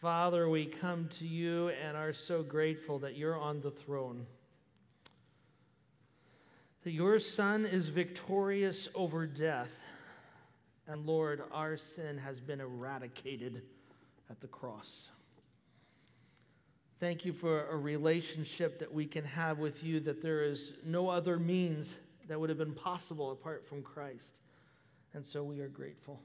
Father, 0.00 0.48
we 0.48 0.64
come 0.64 1.08
to 1.18 1.26
you 1.26 1.70
and 1.70 1.96
are 1.96 2.12
so 2.12 2.44
grateful 2.44 3.00
that 3.00 3.16
you're 3.16 3.38
on 3.38 3.60
the 3.60 3.72
throne. 3.72 4.26
That 6.84 6.92
your 6.92 7.18
Son 7.18 7.66
is 7.66 7.88
victorious 7.88 8.88
over 8.94 9.26
death. 9.26 9.72
And 10.86 11.04
Lord, 11.04 11.42
our 11.52 11.76
sin 11.76 12.16
has 12.18 12.38
been 12.38 12.60
eradicated 12.60 13.62
at 14.30 14.40
the 14.40 14.46
cross. 14.46 15.08
Thank 17.00 17.24
you 17.24 17.32
for 17.32 17.66
a 17.66 17.76
relationship 17.76 18.78
that 18.78 18.92
we 18.92 19.04
can 19.04 19.24
have 19.24 19.58
with 19.58 19.82
you, 19.82 19.98
that 20.00 20.22
there 20.22 20.44
is 20.44 20.74
no 20.84 21.08
other 21.08 21.40
means 21.40 21.96
that 22.28 22.38
would 22.38 22.50
have 22.50 22.58
been 22.58 22.74
possible 22.74 23.32
apart 23.32 23.66
from 23.66 23.82
Christ. 23.82 24.42
And 25.12 25.26
so 25.26 25.42
we 25.42 25.60
are 25.60 25.68
grateful. 25.68 26.20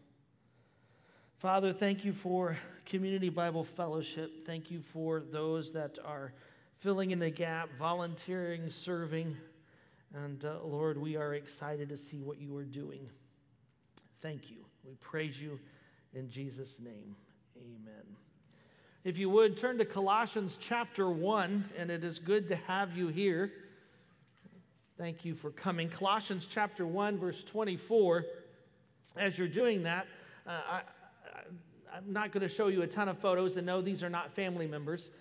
Father, 1.44 1.73
thank 1.73 2.05
you 2.05 2.14
for 2.14 2.57
Community 2.86 3.28
Bible 3.28 3.66
Fellowship. 3.66 4.46
Thank 4.46 4.71
you 4.71 4.80
for 4.80 5.20
those 5.20 5.74
that 5.74 6.00
are 6.06 6.32
filling 6.79 7.11
in 7.11 7.19
the 7.19 7.29
gap, 7.29 7.68
volunteering, 7.78 8.69
serving. 8.69 9.36
And 10.14 10.46
uh, 10.46 10.60
Lord, 10.64 10.97
we 10.97 11.18
are 11.18 11.33
excited 11.33 11.89
to 11.89 11.97
see 11.97 12.21
what 12.21 12.39
you 12.39 12.56
are 12.56 12.64
doing. 12.64 13.10
Thank 14.21 14.50
you. 14.50 14.60
We 14.86 14.93
praise 15.02 15.42
you 15.42 15.60
in 16.14 16.29
Jesus' 16.29 16.79
name. 16.79 17.14
Amen. 17.57 18.05
If 19.04 19.18
you 19.18 19.30
would, 19.30 19.57
turn 19.57 19.78
to 19.80 19.86
Colossians 19.86 20.57
chapter 20.61 21.10
1, 21.10 21.71
and 21.78 21.91
it 21.91 22.05
is 22.05 22.19
good 22.19 22.47
to 22.47 22.55
have 22.55 22.96
you 22.96 23.10
here. 23.10 23.52
Thank 24.97 25.25
you 25.25 25.36
for 25.36 25.52
coming. 25.52 25.89
Colossians 25.89 26.47
chapter 26.50 26.88
1, 26.88 27.18
verse 27.18 27.44
24. 27.44 28.24
As 29.18 29.38
you're 29.38 29.50
doing 29.50 29.83
that, 29.83 30.07
uh, 30.47 30.52
I, 30.71 30.82
I'm 31.96 32.11
not 32.11 32.31
going 32.31 32.42
to 32.42 32.47
show 32.47 32.70
you 32.70 32.81
a 32.81 32.88
ton 32.88 33.08
of 33.08 33.20
photos, 33.20 33.56
and 33.56 33.67
no, 33.67 33.80
these 33.80 34.02
are 34.02 34.09
not 34.09 34.33
family 34.33 34.66
members. 34.66 35.11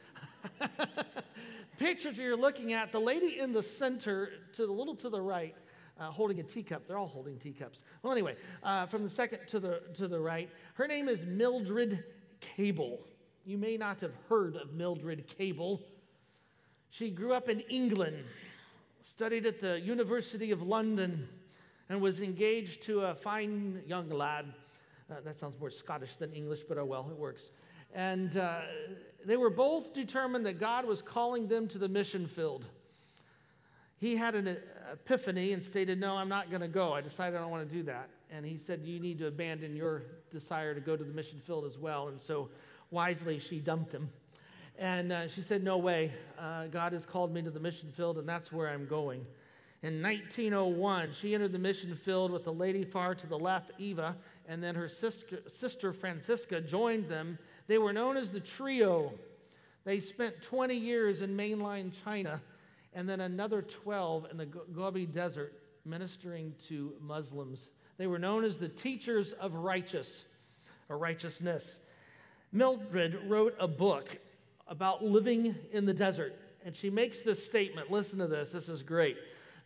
Pictures 1.79 2.17
you're 2.17 2.37
looking 2.37 2.73
at, 2.73 2.93
the 2.93 2.99
lady 2.99 3.39
in 3.39 3.53
the 3.53 3.63
center, 3.63 4.31
to 4.55 4.67
the 4.67 4.73
little 4.73 4.95
to 4.97 5.11
the 5.11 5.21
right, 5.21 5.55
uh, 6.01 6.11
holding 6.11 6.41
a 6.41 6.43
teacup. 6.43 6.89
They're 6.89 6.97
all 6.97 7.09
holding 7.09 7.37
teacups. 7.39 7.85
Well, 8.03 8.13
anyway, 8.13 8.37
uh, 8.63 8.87
from 8.87 9.03
the 9.03 9.11
second 9.11 9.41
to 9.49 9.61
the 9.61 9.83
to 9.95 10.09
the 10.09 10.19
right, 10.19 10.49
her 10.75 10.87
name 10.87 11.09
is 11.09 11.27
Mildred 11.27 12.05
Cable. 12.41 13.01
You 13.45 13.59
may 13.59 13.77
not 13.77 14.01
have 14.01 14.15
heard 14.31 14.57
of 14.57 14.73
Mildred 14.73 15.27
Cable. 15.27 15.83
She 16.89 17.11
grew 17.11 17.35
up 17.35 17.51
in 17.51 17.61
England, 17.61 18.25
studied 19.03 19.45
at 19.45 19.61
the 19.61 19.79
University 19.79 20.53
of 20.53 20.63
London, 20.63 21.29
and 21.91 22.01
was 22.01 22.21
engaged 22.21 22.83
to 22.85 23.03
a 23.03 23.15
fine 23.15 23.83
young 23.87 24.09
lad 24.09 24.55
uh, 25.11 25.17
that 25.25 25.39
sounds 25.39 25.59
more 25.59 25.71
Scottish 25.71 26.17
than 26.17 26.33
English, 26.33 26.63
but 26.69 26.79
oh 26.79 26.85
well, 26.85 27.09
it 27.11 27.17
works. 27.17 27.51
And 27.95 28.37
uh, 28.37 28.61
they 29.25 29.37
were 29.37 29.51
both 29.51 29.93
determined 29.93 30.47
that 30.47 30.59
God 30.59 30.87
was 30.87 31.03
calling 31.03 31.47
them 31.47 31.69
to 31.69 31.79
the 31.79 31.89
mission 31.89 32.27
field. 32.27 32.67
He 33.99 34.17
had 34.17 34.35
an 34.35 34.57
epiphany 34.93 35.53
and 35.53 35.63
stated, 35.63 36.01
No, 36.01 36.17
I'm 36.17 36.29
not 36.29 36.51
going 36.51 36.63
to 36.63 36.69
go. 36.69 36.93
I 36.93 37.01
decided 37.01 37.37
I 37.37 37.41
don't 37.41 37.51
want 37.51 37.69
to 37.69 37.75
do 37.75 37.83
that. 37.85 38.09
And 38.31 38.45
he 38.45 38.57
said, 38.57 38.81
You 38.85 38.99
need 38.99 39.19
to 39.19 39.27
abandon 39.27 39.77
your 39.77 40.03
desire 40.31 40.75
to 40.75 40.81
go 40.81 40.97
to 40.97 41.05
the 41.05 41.13
mission 41.13 41.39
field 41.39 41.65
as 41.65 41.79
well. 41.79 42.09
And 42.09 42.21
so 42.21 42.49
wisely, 42.91 43.39
she 43.39 43.61
dumped 43.61 43.93
him. 43.93 44.09
And 44.79 45.13
uh, 45.13 45.29
she 45.29 45.43
said, 45.43 45.63
No 45.63 45.79
way. 45.79 46.13
Uh, 46.39 46.67
God 46.67 46.93
has 46.95 47.05
called 47.05 47.33
me 47.33 47.43
to 47.43 47.51
the 47.51 47.61
mission 47.61 47.93
field, 47.93 48.19
and 48.19 48.29
that's 48.29 48.51
where 48.51 48.69
I'm 48.69 48.87
going. 48.87 49.25
In 49.83 50.01
1901, 50.01 51.13
she 51.13 51.35
entered 51.35 51.53
the 51.53 51.59
mission 51.59 51.97
field 51.97 52.31
with 52.31 52.45
the 52.45 52.53
lady 52.53 52.85
far 52.85 53.17
to 53.17 53.27
the 53.27 53.39
left, 53.39 53.73
Eva, 53.79 54.17
and 54.47 54.63
then 54.63 54.77
her 54.77 54.89
sister, 54.89 55.41
sister 55.49 55.93
Francesca 55.93 56.61
joined 56.61 57.09
them. 57.09 57.37
They 57.67 57.79
were 57.79 57.93
known 57.93 58.17
as 58.17 58.31
the 58.31 58.39
Trio. 58.39 59.13
They 59.85 59.99
spent 59.99 60.41
20 60.41 60.75
years 60.77 61.23
in 61.23 61.35
mainland 61.35 61.97
China 62.05 62.41
and 62.95 63.09
then 63.09 63.21
another 63.21 63.63
12 63.63 64.29
in 64.31 64.37
the 64.37 64.47
Gobi 64.47 65.07
Desert 65.07 65.55
ministering 65.85 66.55
to 66.69 66.93
Muslims. 67.01 67.69
They 67.97 68.07
were 68.07 68.19
known 68.19 68.45
as 68.45 68.59
the 68.59 68.69
teachers 68.69 69.33
of 69.33 69.55
righteous 69.55 70.25
or 70.89 70.99
righteousness. 70.99 71.81
Mildred 72.53 73.19
wrote 73.29 73.57
a 73.59 73.67
book 73.67 74.19
about 74.69 75.03
living 75.03 75.57
in 75.73 75.87
the 75.87 75.95
desert, 75.95 76.39
and 76.65 76.77
she 76.77 76.91
makes 76.91 77.23
this 77.23 77.45
statement. 77.45 77.91
Listen 77.91 78.19
to 78.19 78.27
this, 78.27 78.53
this 78.53 78.69
is 78.69 78.83
great. 78.83 79.17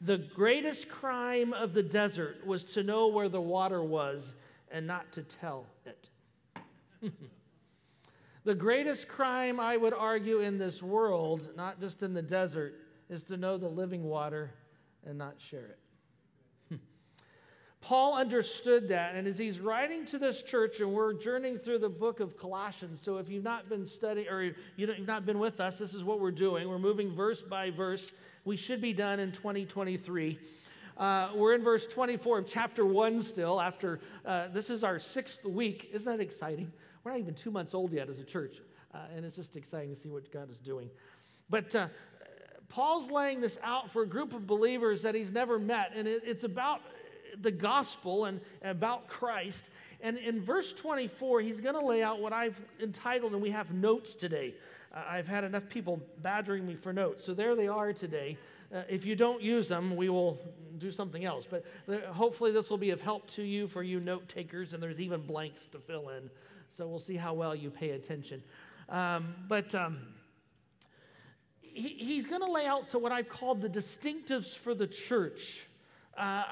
The 0.00 0.18
greatest 0.18 0.88
crime 0.88 1.52
of 1.52 1.72
the 1.72 1.82
desert 1.82 2.46
was 2.46 2.64
to 2.64 2.82
know 2.82 3.08
where 3.08 3.28
the 3.28 3.40
water 3.40 3.82
was 3.82 4.34
and 4.70 4.86
not 4.86 5.10
to 5.12 5.22
tell 5.22 5.66
it. 5.84 6.10
the 8.44 8.54
greatest 8.54 9.08
crime, 9.08 9.58
I 9.58 9.76
would 9.76 9.94
argue, 9.94 10.40
in 10.40 10.58
this 10.58 10.82
world, 10.82 11.48
not 11.56 11.80
just 11.80 12.02
in 12.02 12.12
the 12.12 12.22
desert, 12.22 12.74
is 13.08 13.24
to 13.24 13.36
know 13.36 13.56
the 13.56 13.68
living 13.68 14.04
water 14.04 14.52
and 15.06 15.16
not 15.16 15.34
share 15.38 15.66
it. 15.66 15.78
Paul 17.86 18.16
understood 18.16 18.88
that, 18.88 19.14
and 19.14 19.28
as 19.28 19.38
he's 19.38 19.60
writing 19.60 20.04
to 20.06 20.18
this 20.18 20.42
church, 20.42 20.80
and 20.80 20.92
we're 20.92 21.12
journeying 21.12 21.58
through 21.58 21.78
the 21.78 21.88
book 21.88 22.18
of 22.18 22.36
Colossians. 22.36 23.00
So 23.00 23.18
if 23.18 23.28
you've 23.28 23.44
not 23.44 23.68
been 23.68 23.86
studying 23.86 24.26
or 24.26 24.56
you've 24.74 25.06
not 25.06 25.24
been 25.24 25.38
with 25.38 25.60
us, 25.60 25.78
this 25.78 25.94
is 25.94 26.02
what 26.02 26.18
we're 26.18 26.32
doing. 26.32 26.68
We're 26.68 26.80
moving 26.80 27.14
verse 27.14 27.42
by 27.42 27.70
verse 27.70 28.10
we 28.44 28.56
should 28.56 28.80
be 28.80 28.92
done 28.92 29.20
in 29.20 29.30
2023. 29.30 30.36
Uh, 30.96 31.28
we're 31.36 31.54
in 31.54 31.62
verse 31.62 31.86
24 31.86 32.38
of 32.40 32.48
chapter 32.48 32.84
1 32.84 33.20
still, 33.20 33.60
after 33.60 34.00
uh, 34.24 34.48
this 34.48 34.68
is 34.68 34.82
our 34.82 34.98
sixth 34.98 35.44
week. 35.44 35.88
Isn't 35.92 36.10
that 36.10 36.20
exciting? 36.20 36.72
We're 37.04 37.12
not 37.12 37.20
even 37.20 37.34
two 37.34 37.52
months 37.52 37.72
old 37.72 37.92
yet 37.92 38.10
as 38.10 38.18
a 38.18 38.24
church, 38.24 38.56
uh, 38.96 38.98
and 39.14 39.24
it's 39.24 39.36
just 39.36 39.54
exciting 39.54 39.94
to 39.94 40.00
see 40.00 40.08
what 40.08 40.32
God 40.32 40.50
is 40.50 40.58
doing. 40.58 40.90
But 41.48 41.72
uh, 41.76 41.86
Paul's 42.68 43.12
laying 43.12 43.40
this 43.40 43.58
out 43.62 43.92
for 43.92 44.02
a 44.02 44.08
group 44.08 44.34
of 44.34 44.44
believers 44.44 45.02
that 45.02 45.14
he's 45.14 45.30
never 45.30 45.60
met, 45.60 45.92
and 45.94 46.08
it, 46.08 46.22
it's 46.24 46.42
about 46.42 46.80
the 47.40 47.50
gospel 47.50 48.26
and, 48.26 48.40
about 48.62 49.08
Christ. 49.08 49.64
And 50.00 50.18
in 50.18 50.40
verse 50.40 50.72
24, 50.72 51.40
he's 51.40 51.60
going 51.60 51.74
to 51.74 51.84
lay 51.84 52.02
out 52.02 52.20
what 52.20 52.32
I've 52.32 52.60
entitled, 52.82 53.32
and 53.32 53.42
we 53.42 53.50
have 53.50 53.72
notes 53.72 54.14
today. 54.14 54.54
I've 54.94 55.28
had 55.28 55.44
enough 55.44 55.68
people 55.68 56.00
badgering 56.22 56.66
me 56.66 56.74
for 56.74 56.92
notes. 56.92 57.24
So 57.24 57.34
there 57.34 57.54
they 57.54 57.68
are 57.68 57.92
today. 57.92 58.38
Uh, 58.74 58.82
if 58.88 59.04
you 59.04 59.14
don't 59.14 59.42
use 59.42 59.68
them, 59.68 59.94
we 59.94 60.08
will 60.08 60.38
do 60.78 60.90
something 60.90 61.24
else. 61.24 61.46
But 61.48 61.64
uh, 61.88 62.12
hopefully, 62.12 62.50
this 62.50 62.70
will 62.70 62.78
be 62.78 62.90
of 62.90 63.00
help 63.00 63.28
to 63.32 63.42
you 63.42 63.68
for 63.68 63.82
you 63.82 64.00
note 64.00 64.28
takers, 64.28 64.72
and 64.72 64.82
there's 64.82 65.00
even 65.00 65.20
blanks 65.20 65.66
to 65.72 65.78
fill 65.78 66.08
in. 66.10 66.30
So 66.70 66.86
we'll 66.86 66.98
see 66.98 67.16
how 67.16 67.34
well 67.34 67.54
you 67.54 67.70
pay 67.70 67.90
attention. 67.90 68.42
Um, 68.88 69.34
but 69.48 69.74
um, 69.74 69.98
he's 71.60 72.26
going 72.26 72.40
to 72.40 72.50
lay 72.50 72.66
out 72.66 72.86
so 72.86 72.98
what 72.98 73.12
I've 73.12 73.28
called 73.28 73.60
the 73.60 73.68
distinctives 73.68 74.56
for 74.56 74.74
the 74.74 74.86
church. 74.86 75.66
Uh, 76.18 76.42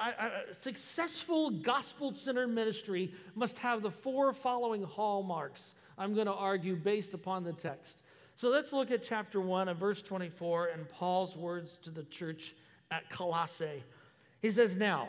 a 0.51 0.55
successful 0.55 1.51
gospel 1.51 2.13
centered 2.13 2.49
ministry 2.49 3.13
must 3.35 3.59
have 3.59 3.83
the 3.83 3.91
four 3.91 4.33
following 4.33 4.83
hallmarks, 4.83 5.75
I'm 5.97 6.15
going 6.15 6.27
to 6.27 6.35
argue, 6.35 6.77
based 6.77 7.15
upon 7.15 7.45
the 7.45 7.53
text. 7.53 8.03
So 8.37 8.49
let's 8.51 8.73
look 8.73 8.91
at 8.91 9.03
chapter 9.03 9.41
1 9.41 9.69
and 9.69 9.79
verse 9.79 10.03
24 10.03 10.67
and 10.67 10.89
Paul's 10.89 11.37
words 11.37 11.79
to 11.83 11.91
the 11.91 12.03
church 12.05 12.55
at 12.91 13.09
Colossae. 13.09 13.83
He 14.43 14.51
says, 14.51 14.77
Now 14.77 15.09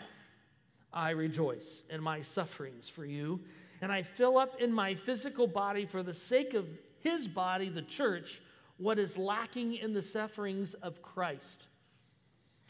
I 0.94 1.10
rejoice 1.10 1.82
in 1.90 2.02
my 2.02 2.22
sufferings 2.22 2.88
for 2.88 3.06
you, 3.06 3.42
and 3.82 3.92
I 3.92 4.04
fill 4.04 4.38
up 4.38 4.62
in 4.62 4.72
my 4.72 4.96
physical 4.96 5.48
body 5.48 5.86
for 5.86 6.02
the 6.02 6.14
sake 6.14 6.54
of 6.54 6.66
his 7.00 7.28
body, 7.28 7.68
the 7.68 7.82
church, 7.82 8.42
what 8.78 9.00
is 9.00 9.18
lacking 9.18 9.76
in 9.76 9.94
the 9.94 10.02
sufferings 10.02 10.74
of 10.76 11.02
Christ. 11.02 11.68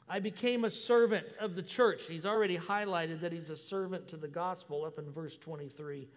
I 0.07 0.19
became 0.19 0.65
a 0.65 0.69
servant 0.69 1.25
of 1.39 1.55
the 1.55 1.63
church. 1.63 2.03
He's 2.07 2.25
already 2.25 2.57
highlighted 2.57 3.21
that 3.21 3.33
he's 3.33 3.49
a 3.49 3.55
servant 3.55 4.07
to 4.09 4.17
the 4.17 4.27
gospel 4.27 4.85
up 4.85 4.99
in 4.99 5.11
verse 5.11 5.37
23. 5.37 6.07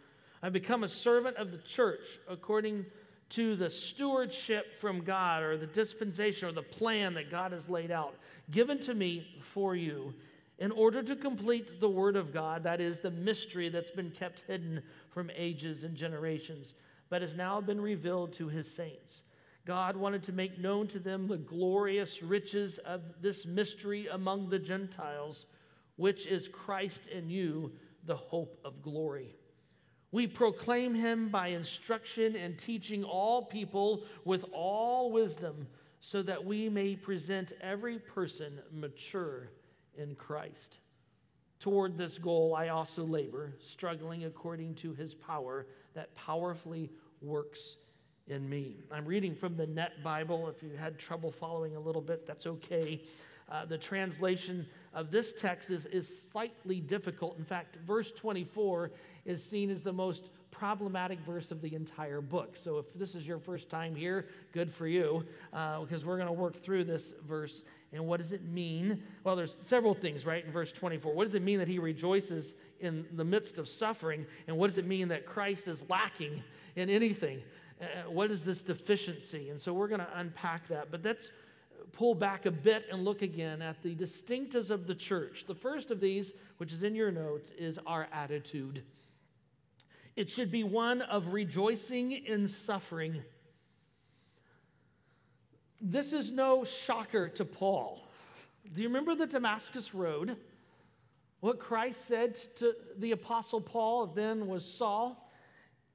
I 0.43 0.49
become 0.51 0.85
a 0.85 0.89
servant 0.89 1.37
of 1.37 1.51
the 1.51 1.59
church 1.59 2.19
according 2.29 2.85
to 3.31 3.57
the 3.57 3.69
stewardship 3.69 4.79
from 4.79 5.01
God 5.01 5.43
or 5.43 5.57
the 5.57 5.67
dispensation 5.67 6.49
or 6.49 6.53
the 6.53 6.63
plan 6.63 7.15
that 7.15 7.31
God 7.31 7.53
has 7.53 7.69
laid 7.69 7.91
out, 7.91 8.15
given 8.51 8.79
to 8.81 8.95
me 8.95 9.27
for 9.43 9.75
you 9.75 10.15
in 10.59 10.73
order 10.73 11.03
to 11.03 11.15
complete 11.15 11.81
the 11.81 11.89
Word 11.89 12.17
of 12.17 12.33
God, 12.33 12.65
that 12.65 12.81
is 12.81 13.01
the 13.01 13.11
mystery 13.11 13.69
that's 13.69 13.91
been 13.91 14.11
kept 14.11 14.43
hidden 14.43 14.83
from 15.11 15.31
ages 15.37 15.85
and 15.85 15.95
generations, 15.95 16.75
but 17.11 17.23
has 17.23 17.35
now 17.35 17.61
been 17.61 17.81
revealed 17.81 18.33
to 18.35 18.49
His 18.49 18.71
saints. 18.71 19.23
God 19.69 19.99
wanted 19.99 20.23
to 20.23 20.33
make 20.33 20.59
known 20.59 20.87
to 20.89 20.99
them 20.99 21.29
the 21.29 21.37
glorious 21.37 22.23
riches 22.23 22.79
of 22.79 23.03
this 23.21 23.45
mystery 23.45 24.07
among 24.07 24.49
the 24.49 24.59
Gentiles, 24.59 25.45
which 25.97 26.25
is 26.25 26.49
Christ 26.49 27.09
in 27.09 27.29
you, 27.29 27.73
the 28.07 28.17
hope 28.17 28.59
of 28.65 28.81
glory. 28.81 29.37
We 30.11 30.27
proclaim 30.27 30.95
him 30.95 31.29
by 31.29 31.49
instruction 31.49 32.35
and 32.35 32.59
teaching 32.59 33.05
all 33.05 33.45
people 33.45 34.05
with 34.25 34.47
all 34.55 35.13
wisdom, 35.13 35.67
so 36.01 36.23
that 36.23 36.43
we 36.43 36.71
may 36.71 36.97
present 36.97 37.53
every 37.61 37.99
person 37.99 38.61
mature 38.73 39.51
in 39.99 40.15
Christ. 40.15 40.79
Toward 41.61 41.99
this 41.99 42.17
goal, 42.17 42.55
I 42.57 42.69
also 42.69 43.05
labor, 43.05 43.53
struggling 43.61 44.25
according 44.25 44.77
to 44.77 44.95
his 44.95 45.13
power 45.13 45.67
that 45.93 46.15
powerfully 46.15 46.91
works 47.21 47.77
in 48.29 48.49
me. 48.49 48.77
I'm 48.93 49.07
reading 49.07 49.35
from 49.35 49.57
the 49.57 49.67
Net 49.67 50.03
Bible. 50.03 50.49
If 50.49 50.63
you 50.63 50.71
had 50.79 50.99
trouble 50.99 51.33
following 51.33 51.77
a 51.77 51.81
little 51.81 52.03
bit, 52.03 52.27
that's 52.27 52.47
okay. 52.47 53.03
Uh, 53.51 53.65
the 53.65 53.79
translation 53.79 54.67
of 54.93 55.11
this 55.11 55.33
text 55.33 55.71
is, 55.71 55.87
is 55.87 56.23
slightly 56.31 56.81
difficult. 56.81 57.39
In 57.39 57.45
fact, 57.45 57.77
verse 57.87 58.13
24 58.13 58.91
is 59.25 59.43
seen 59.43 59.71
as 59.71 59.83
the 59.83 59.93
most 59.93 60.29
problematic 60.51 61.21
verse 61.21 61.51
of 61.51 61.63
the 61.63 61.75
entire 61.75 62.21
book. 62.21 62.57
So 62.57 62.79
if 62.79 62.87
this 62.95 63.15
is 63.15 63.27
your 63.27 63.39
first 63.39 63.71
time 63.71 63.95
here, 63.95 64.27
good 64.53 64.73
for 64.73 64.87
you, 64.87 65.25
uh, 65.53 65.81
because 65.81 66.05
we're 66.05 66.17
going 66.17 66.27
to 66.27 66.33
work 66.33 66.57
through 66.63 66.85
this 66.85 67.15
verse. 67.27 67.63
And 67.93 68.07
what 68.07 68.21
does 68.21 68.33
it 68.33 68.45
mean? 68.45 69.03
Well, 69.25 69.37
there's 69.37 69.55
several 69.55 69.95
things, 69.95 70.27
right, 70.27 70.45
in 70.45 70.51
verse 70.51 70.73
24. 70.73 71.15
What 71.15 71.25
does 71.25 71.35
it 71.35 71.43
mean 71.43 71.59
that 71.59 71.69
he 71.69 71.79
rejoices 71.79 72.55
in 72.81 73.07
the 73.15 73.25
midst 73.25 73.59
of 73.59 73.69
suffering? 73.69 74.27
And 74.47 74.59
what 74.59 74.67
does 74.67 74.79
it 74.79 74.87
mean 74.87 75.09
that 75.09 75.25
Christ 75.25 75.69
is 75.69 75.83
lacking 75.89 76.43
in 76.77 76.91
anything? 76.91 77.41
Uh, 77.81 78.11
what 78.11 78.31
is 78.31 78.43
this 78.43 78.63
deficiency? 78.63 79.51
And 79.51 79.61
so 79.61 79.73
we're 79.73 79.89
going 79.89 80.01
to 80.01 80.19
unpack 80.19 80.69
that. 80.69 80.91
But 80.91 81.05
let's 81.05 81.31
pull 81.93 82.15
back 82.15 82.47
a 82.47 82.51
bit 82.51 82.87
and 82.91 83.05
look 83.05 83.23
again 83.23 83.63
at 83.63 83.83
the 83.83 83.95
distinctives 83.95 84.71
of 84.71 84.87
the 84.87 84.95
church. 84.95 85.45
The 85.47 85.55
first 85.55 85.91
of 85.91 86.01
these, 86.01 86.33
which 86.59 86.73
is 86.73 86.83
in 86.83 86.95
your 86.95 87.11
notes, 87.11 87.51
is 87.59 87.79
our 87.87 88.09
attitude. 88.13 88.83
It 90.17 90.29
should 90.29 90.51
be 90.51 90.65
one 90.65 91.03
of 91.03 91.29
rejoicing 91.29 92.13
in 92.13 92.49
suffering. 92.49 93.23
This 95.81 96.13
is 96.13 96.33
no 96.33 96.65
shocker 96.65 97.29
to 97.29 97.45
Paul. 97.45 98.05
Do 98.75 98.83
you 98.83 98.89
remember 98.89 99.15
the 99.15 99.27
Damascus 99.27 99.95
Road? 99.95 100.37
What 101.41 101.61
Christ 101.61 102.09
said 102.09 102.37
to 102.57 102.75
the 102.97 103.13
Apostle 103.13 103.61
Paul 103.61 104.07
then 104.07 104.49
was 104.49 104.65
Saul, 104.65 105.28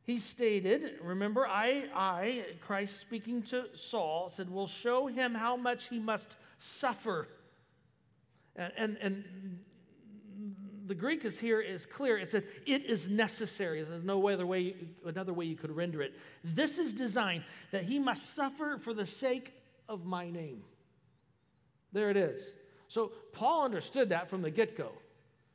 he 0.06 0.20
stated, 0.20 1.00
remember, 1.02 1.48
I, 1.48 1.86
I, 1.96 2.46
Christ 2.62 3.00
speaking 3.00 3.42
to 3.44 3.66
Saul, 3.74 4.30
said, 4.30 4.50
will 4.50 4.68
show 4.68 5.08
him 5.08 5.34
how 5.34 5.56
much 5.56 5.88
he 5.88 6.00
must 6.00 6.36
suffer. 6.60 7.30
And, 8.56 8.74
and, 8.76 8.98
and 8.98 9.60
the 10.86 10.96
Greek 10.96 11.24
is 11.24 11.40
here 11.40 11.62
is 11.62 11.86
clear. 11.86 12.18
It 12.18 12.32
said, 12.32 12.44
it 12.66 12.86
is 12.86 13.08
necessary. 13.08 13.82
There's 13.82 14.04
no 14.04 14.28
other 14.28 14.46
way, 14.46 14.76
another 15.06 15.32
way 15.32 15.46
you 15.46 15.56
could 15.56 15.74
render 15.74 16.02
it. 16.02 16.14
This 16.44 16.78
is 16.78 16.92
designed 16.94 17.44
that 17.72 17.84
he 17.84 17.98
must 17.98 18.36
suffer 18.36 18.78
for 18.80 18.94
the 18.94 19.06
sake 19.06 19.54
of 19.88 20.06
my 20.06 20.30
name. 20.30 20.64
There 21.94 22.10
it 22.10 22.18
is. 22.18 22.54
So 22.90 23.14
Paul 23.32 23.64
understood 23.64 24.10
that 24.10 24.30
from 24.30 24.42
the 24.42 24.52
get 24.52 24.76
go. 24.76 24.92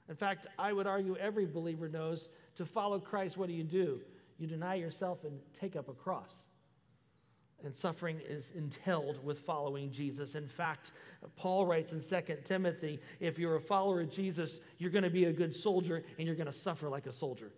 In 0.09 0.17
fact, 0.17 0.47
I 0.59 0.73
would 0.73 0.87
argue 0.87 1.17
every 1.17 1.45
believer 1.45 1.89
knows 1.89 2.31
to 2.57 2.65
follow 2.65 2.99
Christ, 2.99 3.37
what 3.37 3.49
do 3.49 3.55
you 3.55 3.65
do? 3.65 4.01
You 4.39 4.47
deny 4.47 4.77
yourself 4.77 5.25
and 5.25 5.39
take 5.59 5.77
up 5.77 5.89
a 5.89 5.93
cross. 5.93 6.47
And 7.65 7.75
suffering 7.75 8.21
is 8.25 8.53
entailed 8.55 9.25
with 9.25 9.41
following 9.41 9.91
Jesus. 9.91 10.37
In 10.37 10.47
fact, 10.47 10.93
Paul 11.35 11.67
writes 11.67 11.93
in 11.93 12.01
2 12.01 12.37
Timothy 12.45 13.01
if 13.19 13.37
you're 13.37 13.57
a 13.57 13.61
follower 13.61 14.03
of 14.03 14.11
Jesus, 14.11 14.61
you're 14.79 14.93
going 14.93 15.03
to 15.03 15.11
be 15.11 15.25
a 15.25 15.33
good 15.33 15.55
soldier 15.55 16.05
and 16.19 16.27
you're 16.27 16.37
going 16.37 16.47
to 16.47 16.53
suffer 16.53 16.89
like 16.89 17.07
a 17.07 17.13
soldier. 17.13 17.51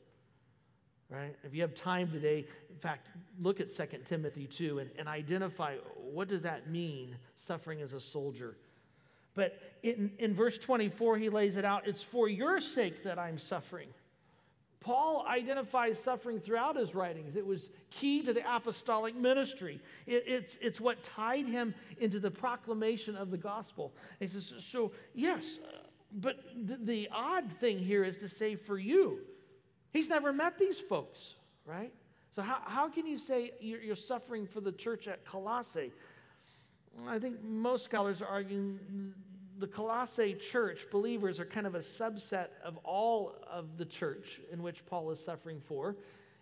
Right? 1.10 1.36
If 1.42 1.54
you 1.54 1.60
have 1.62 1.74
time 1.74 2.10
today, 2.10 2.46
in 2.70 2.76
fact, 2.76 3.08
look 3.40 3.60
at 3.60 3.74
2 3.76 3.86
Timothy 4.06 4.46
2 4.46 4.78
and, 4.78 4.90
and 4.96 5.08
identify 5.08 5.76
what 5.96 6.28
does 6.28 6.42
that 6.42 6.70
mean, 6.70 7.16
suffering 7.34 7.82
as 7.82 7.92
a 7.92 8.00
soldier. 8.00 8.56
But 9.34 9.58
in, 9.82 10.12
in 10.18 10.34
verse 10.34 10.56
24, 10.56 11.18
he 11.18 11.28
lays 11.28 11.56
it 11.56 11.64
out 11.64 11.86
it's 11.86 12.02
for 12.02 12.28
your 12.28 12.60
sake 12.60 13.04
that 13.04 13.18
I'm 13.18 13.38
suffering. 13.38 13.88
Paul 14.80 15.26
identifies 15.28 16.02
suffering 16.02 16.40
throughout 16.40 16.76
his 16.76 16.94
writings. 16.94 17.36
It 17.36 17.46
was 17.46 17.68
key 17.90 18.22
to 18.22 18.32
the 18.32 18.42
apostolic 18.56 19.14
ministry. 19.14 19.78
It, 20.06 20.24
it's, 20.26 20.56
it's 20.62 20.80
what 20.80 21.02
tied 21.02 21.46
him 21.46 21.74
into 21.98 22.18
the 22.18 22.30
proclamation 22.30 23.14
of 23.14 23.30
the 23.30 23.36
gospel. 23.36 23.92
he 24.18 24.26
says, 24.26 24.54
So, 24.58 24.92
yes, 25.14 25.58
uh, 25.62 25.76
but 26.12 26.40
the, 26.66 26.78
the 26.78 27.08
odd 27.12 27.52
thing 27.60 27.78
here 27.78 28.04
is 28.04 28.16
to 28.18 28.28
say 28.28 28.56
for 28.56 28.78
you. 28.78 29.20
He's 29.92 30.08
never 30.08 30.32
met 30.32 30.58
these 30.58 30.80
folks, 30.80 31.34
right? 31.66 31.92
So, 32.30 32.40
how, 32.40 32.62
how 32.64 32.88
can 32.88 33.06
you 33.06 33.18
say 33.18 33.52
you're, 33.60 33.82
you're 33.82 33.96
suffering 33.96 34.46
for 34.46 34.62
the 34.62 34.72
church 34.72 35.08
at 35.08 35.26
Colossae? 35.26 35.92
I 37.06 37.18
think 37.18 37.42
most 37.42 37.84
scholars 37.84 38.22
are 38.22 38.28
arguing 38.28 39.12
the 39.60 39.66
Colossae 39.66 40.34
church, 40.34 40.86
believers 40.90 41.38
are 41.38 41.44
kind 41.44 41.66
of 41.66 41.74
a 41.74 41.80
subset 41.80 42.48
of 42.64 42.78
all 42.82 43.34
of 43.48 43.76
the 43.76 43.84
church 43.84 44.40
in 44.50 44.62
which 44.62 44.86
Paul 44.86 45.10
is 45.10 45.22
suffering 45.22 45.60
for. 45.60 45.96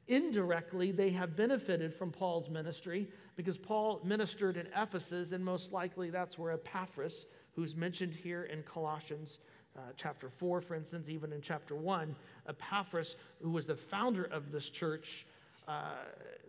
Indirectly, 0.06 0.92
they 0.92 1.10
have 1.10 1.36
benefited 1.36 1.92
from 1.92 2.12
Paul's 2.12 2.48
ministry 2.48 3.08
because 3.36 3.58
Paul 3.58 4.00
ministered 4.04 4.56
in 4.56 4.68
Ephesus, 4.74 5.32
and 5.32 5.44
most 5.44 5.72
likely 5.72 6.10
that's 6.10 6.38
where 6.38 6.52
Epaphras, 6.52 7.26
who's 7.56 7.74
mentioned 7.74 8.14
here 8.14 8.44
in 8.44 8.62
Colossians 8.62 9.40
uh, 9.76 9.80
chapter 9.96 10.28
4, 10.28 10.60
for 10.60 10.76
instance, 10.76 11.08
even 11.08 11.32
in 11.32 11.40
chapter 11.40 11.74
1, 11.74 12.14
Epaphras, 12.48 13.16
who 13.42 13.50
was 13.50 13.66
the 13.66 13.76
founder 13.76 14.24
of 14.24 14.52
this 14.52 14.70
church, 14.70 15.26
uh, 15.66 15.96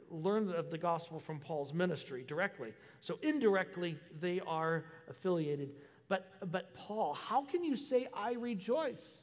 learned 0.09 0.51
of 0.51 0.71
the 0.71 0.77
gospel 0.77 1.19
from 1.19 1.39
Paul's 1.39 1.73
ministry 1.73 2.23
directly. 2.27 2.73
So 3.01 3.19
indirectly, 3.21 3.97
they 4.19 4.39
are 4.47 4.85
affiliated 5.09 5.71
but, 6.09 6.51
but 6.51 6.73
Paul, 6.73 7.13
how 7.13 7.43
can 7.43 7.63
you 7.63 7.75
say, 7.75 8.07
I 8.13 8.33
rejoice? 8.33 9.19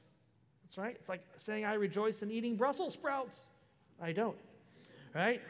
That's 0.64 0.78
right. 0.78 0.96
It's 0.98 1.08
like 1.08 1.22
saying, 1.36 1.64
I 1.64 1.74
rejoice 1.74 2.22
in 2.22 2.30
eating 2.30 2.56
Brussels 2.56 2.94
sprouts. 2.94 3.44
I 4.00 4.12
don't. 4.12 4.36
Right? 5.12 5.42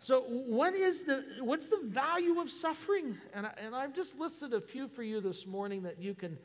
So, 0.00 0.22
what 0.22 0.74
is 0.74 1.02
the, 1.02 1.24
what's 1.40 1.68
the 1.68 1.80
value 1.84 2.40
of 2.40 2.50
suffering? 2.50 3.18
And, 3.34 3.46
I, 3.46 3.52
and 3.58 3.74
I've 3.74 3.94
just 3.94 4.18
listed 4.18 4.54
a 4.54 4.60
few 4.60 4.88
for 4.88 5.02
you 5.02 5.20
this 5.20 5.46
morning 5.46 5.82
that 5.82 6.00
you 6.00 6.14
can 6.14 6.38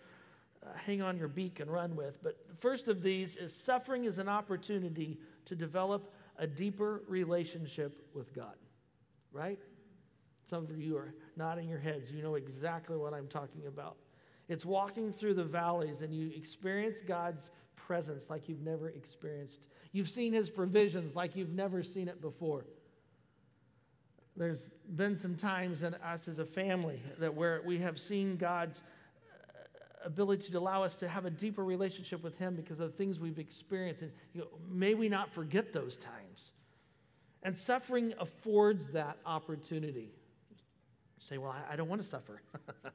uh, 0.62 0.69
hang 0.75 1.01
on 1.01 1.18
your 1.18 1.28
beak 1.28 1.60
and 1.60 1.72
run 1.72 1.95
with. 1.95 2.22
But 2.22 2.38
first 2.60 2.88
of 2.88 3.01
these 3.01 3.38
is 3.38 3.56
suffering 3.56 4.06
is 4.06 4.18
an 4.19 4.28
opportunity 4.28 5.19
to 5.45 5.56
develop 5.56 6.13
a 6.38 6.48
deeper 6.48 7.04
relationship 7.07 8.07
with 8.13 8.34
God. 8.34 8.56
Right? 9.31 9.60
Some 10.50 10.66
of 10.66 10.81
you 10.81 10.98
are 10.98 11.13
nodding 11.38 11.69
your 11.69 11.80
heads. 11.80 12.12
You 12.12 12.24
know 12.24 12.36
exactly 12.36 12.98
what 12.98 13.13
I'm 13.13 13.28
talking 13.28 13.68
about. 13.68 13.98
It's 14.50 14.66
walking 14.66 15.13
through 15.13 15.36
the 15.36 15.44
valleys 15.44 16.01
and 16.01 16.13
you 16.13 16.31
experience 16.36 17.00
God's 17.06 17.51
presence 17.75 18.30
like 18.30 18.50
you've 18.50 18.62
never 18.62 18.90
experienced. 18.90 19.68
You've 19.92 20.10
seen 20.10 20.34
his 20.34 20.50
provisions 20.50 21.16
like 21.16 21.36
you've 21.36 21.54
never 21.54 21.84
seen 21.84 22.07
it 22.07 22.22
before. 22.22 22.66
There's 24.36 24.74
been 24.95 25.16
some 25.16 25.36
times 25.36 25.84
in 25.84 25.94
us 25.95 26.28
as 26.28 26.40
a 26.40 26.45
family 26.45 27.00
that 27.19 27.33
where 27.33 27.62
we 27.66 27.78
have 27.80 28.00
seen 28.00 28.35
God's 28.35 28.81
uh, 28.81 30.07
ability 30.07 30.52
to 30.52 30.57
allow 30.57 30.83
us 30.83 30.95
to 30.95 31.07
have 31.07 31.26
a 31.26 31.30
deeper 31.30 31.64
relationship 31.64 32.23
with 32.23 32.38
him 32.40 32.56
because 32.56 32.80
of 32.80 32.92
the 32.92 32.97
things 32.97 33.19
we've 33.19 33.38
experienced. 33.38 34.02
And 34.02 34.12
you 34.33 34.42
know, 34.42 34.47
may 34.71 34.95
we 34.95 35.07
not 35.07 35.31
forget 35.31 35.71
those 35.71 35.97
times. 35.97 36.52
And 37.44 37.56
suffering 37.56 38.14
affords 38.19 38.90
that 38.90 39.18
opportunity. 39.26 40.09
You 40.50 41.19
say, 41.19 41.38
well, 41.38 41.52
I, 41.52 41.73
I 41.73 41.76
don't 41.76 41.90
want 41.90 42.02
to 42.02 42.07
suffer. 42.07 42.42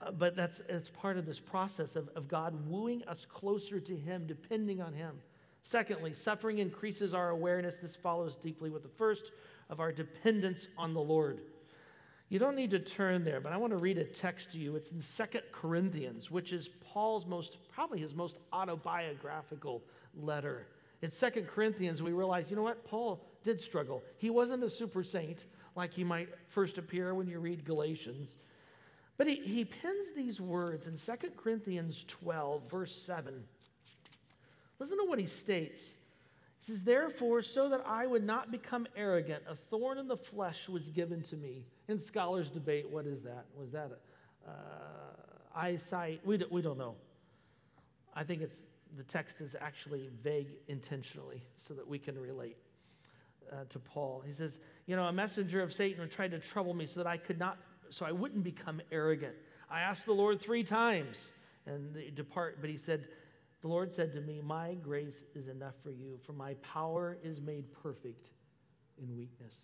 Uh, 0.00 0.10
but 0.12 0.36
that's 0.36 0.60
it's 0.68 0.90
part 0.90 1.16
of 1.16 1.26
this 1.26 1.40
process 1.40 1.96
of, 1.96 2.08
of 2.14 2.28
God 2.28 2.68
wooing 2.68 3.02
us 3.04 3.26
closer 3.26 3.80
to 3.80 3.96
Him, 3.96 4.26
depending 4.26 4.80
on 4.80 4.92
Him. 4.92 5.16
Secondly, 5.62 6.14
suffering 6.14 6.58
increases 6.58 7.14
our 7.14 7.30
awareness. 7.30 7.76
This 7.76 7.96
follows 7.96 8.36
deeply 8.36 8.70
with 8.70 8.82
the 8.82 8.88
first 8.88 9.32
of 9.68 9.80
our 9.80 9.92
dependence 9.92 10.68
on 10.78 10.94
the 10.94 11.00
Lord. 11.00 11.40
You 12.28 12.38
don't 12.38 12.56
need 12.56 12.70
to 12.72 12.78
turn 12.78 13.24
there, 13.24 13.40
but 13.40 13.52
I 13.52 13.56
want 13.56 13.72
to 13.72 13.78
read 13.78 13.96
a 13.96 14.04
text 14.04 14.52
to 14.52 14.58
you. 14.58 14.76
It's 14.76 14.90
in 14.90 15.00
Second 15.00 15.42
Corinthians, 15.50 16.30
which 16.30 16.52
is 16.52 16.68
Paul's 16.68 17.26
most, 17.26 17.56
probably 17.70 18.00
his 18.00 18.14
most 18.14 18.38
autobiographical 18.52 19.82
letter. 20.14 20.66
In 21.00 21.10
Second 21.10 21.46
Corinthians, 21.48 22.02
we 22.02 22.12
realize, 22.12 22.50
you 22.50 22.56
know 22.56 22.62
what? 22.62 22.84
Paul 22.84 23.24
did 23.44 23.60
struggle. 23.60 24.02
He 24.18 24.30
wasn't 24.30 24.62
a 24.62 24.68
super 24.70 25.02
saint 25.02 25.46
like 25.74 25.92
he 25.92 26.04
might 26.04 26.28
first 26.48 26.76
appear 26.76 27.14
when 27.14 27.28
you 27.28 27.38
read 27.38 27.64
Galatians. 27.64 28.38
But 29.18 29.26
he, 29.26 29.34
he 29.34 29.64
pens 29.64 30.06
these 30.16 30.40
words 30.40 30.86
in 30.86 30.96
2 30.96 31.30
Corinthians 31.36 32.04
12, 32.06 32.70
verse 32.70 32.94
7. 32.94 33.44
Listen 34.78 34.96
to 34.96 35.04
what 35.04 35.18
he 35.18 35.26
states. 35.26 35.96
He 36.60 36.72
says, 36.72 36.84
Therefore, 36.84 37.42
so 37.42 37.68
that 37.68 37.82
I 37.84 38.06
would 38.06 38.24
not 38.24 38.52
become 38.52 38.86
arrogant, 38.96 39.42
a 39.48 39.56
thorn 39.56 39.98
in 39.98 40.06
the 40.06 40.16
flesh 40.16 40.68
was 40.68 40.88
given 40.88 41.22
to 41.24 41.36
me. 41.36 41.66
In 41.88 41.98
scholars 41.98 42.48
debate 42.48 42.88
what 42.88 43.06
is 43.06 43.22
that? 43.22 43.46
Was 43.56 43.72
that 43.72 43.90
a, 44.46 44.50
uh, 44.50 44.54
eyesight? 45.54 46.20
We, 46.24 46.38
do, 46.38 46.46
we 46.48 46.62
don't 46.62 46.78
know. 46.78 46.94
I 48.14 48.22
think 48.22 48.40
it's 48.40 48.56
the 48.96 49.02
text 49.02 49.40
is 49.40 49.56
actually 49.60 50.08
vague 50.22 50.48
intentionally 50.68 51.42
so 51.56 51.74
that 51.74 51.86
we 51.86 51.98
can 51.98 52.18
relate 52.18 52.56
uh, 53.52 53.56
to 53.68 53.78
Paul. 53.78 54.22
He 54.24 54.32
says, 54.32 54.60
You 54.86 54.96
know, 54.96 55.04
a 55.04 55.12
messenger 55.12 55.60
of 55.60 55.72
Satan 55.74 56.08
tried 56.08 56.30
to 56.30 56.38
trouble 56.38 56.72
me 56.72 56.86
so 56.86 57.00
that 57.00 57.06
I 57.06 57.16
could 57.16 57.38
not 57.38 57.58
so 57.90 58.06
I 58.06 58.12
wouldn't 58.12 58.44
become 58.44 58.80
arrogant. 58.90 59.34
I 59.70 59.80
asked 59.80 60.06
the 60.06 60.12
Lord 60.12 60.40
three 60.40 60.64
times 60.64 61.30
and 61.66 61.96
depart, 62.14 62.58
but 62.60 62.70
he 62.70 62.76
said, 62.76 63.06
the 63.60 63.68
Lord 63.68 63.92
said 63.92 64.12
to 64.12 64.20
me, 64.20 64.40
My 64.40 64.74
grace 64.74 65.24
is 65.34 65.48
enough 65.48 65.74
for 65.82 65.90
you, 65.90 66.18
for 66.24 66.32
my 66.32 66.54
power 66.54 67.18
is 67.22 67.40
made 67.40 67.64
perfect 67.82 68.30
in 69.02 69.16
weakness. 69.16 69.54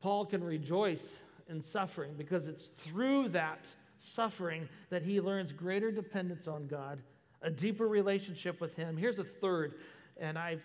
Paul 0.00 0.26
can 0.26 0.42
rejoice 0.42 1.14
in 1.48 1.60
suffering 1.60 2.14
because 2.16 2.48
it's 2.48 2.66
through 2.66 3.28
that 3.30 3.64
suffering 3.98 4.68
that 4.90 5.02
he 5.02 5.20
learns 5.20 5.52
greater 5.52 5.92
dependence 5.92 6.48
on 6.48 6.66
God, 6.66 7.00
a 7.42 7.50
deeper 7.50 7.86
relationship 7.86 8.60
with 8.60 8.74
him. 8.74 8.96
Here's 8.96 9.18
a 9.18 9.24
third, 9.24 9.74
and 10.18 10.38
I've 10.38 10.62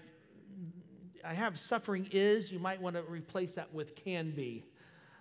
I 1.24 1.34
have 1.34 1.60
suffering 1.60 2.08
is, 2.12 2.52
you 2.52 2.60
might 2.60 2.82
want 2.82 2.96
to 2.96 3.02
replace 3.04 3.54
that 3.54 3.74
with 3.74 3.96
can 3.96 4.32
be. 4.32 4.64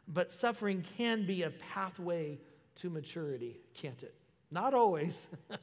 But 0.08 0.30
suffering 0.30 0.84
can 0.96 1.26
be 1.26 1.42
a 1.42 1.50
pathway 1.50 2.38
to 2.76 2.90
maturity, 2.90 3.58
can't 3.74 4.02
it? 4.02 4.14
Not 4.50 4.74
always, 4.74 5.18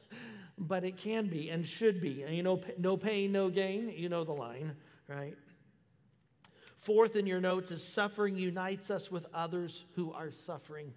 but 0.58 0.84
it 0.84 0.98
can 0.98 1.28
be 1.28 1.48
and 1.48 1.66
should 1.66 2.00
be. 2.00 2.22
And 2.22 2.36
you 2.36 2.42
know, 2.42 2.60
no 2.78 2.96
pain, 2.96 3.32
no 3.32 3.48
gain. 3.48 3.92
You 3.96 4.08
know 4.08 4.24
the 4.24 4.32
line, 4.32 4.76
right? 5.08 5.36
Fourth 6.78 7.16
in 7.16 7.26
your 7.26 7.40
notes 7.40 7.70
is 7.70 7.82
suffering 7.82 8.36
unites 8.36 8.90
us 8.90 9.10
with 9.10 9.26
others 9.32 9.84
who 9.94 10.12
are 10.12 10.30
suffering, 10.30 10.92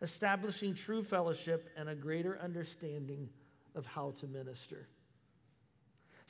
establishing 0.00 0.74
true 0.74 1.02
fellowship 1.02 1.68
and 1.76 1.90
a 1.90 1.94
greater 1.94 2.38
understanding 2.40 3.28
of 3.74 3.84
how 3.84 4.12
to 4.20 4.26
minister. 4.26 4.88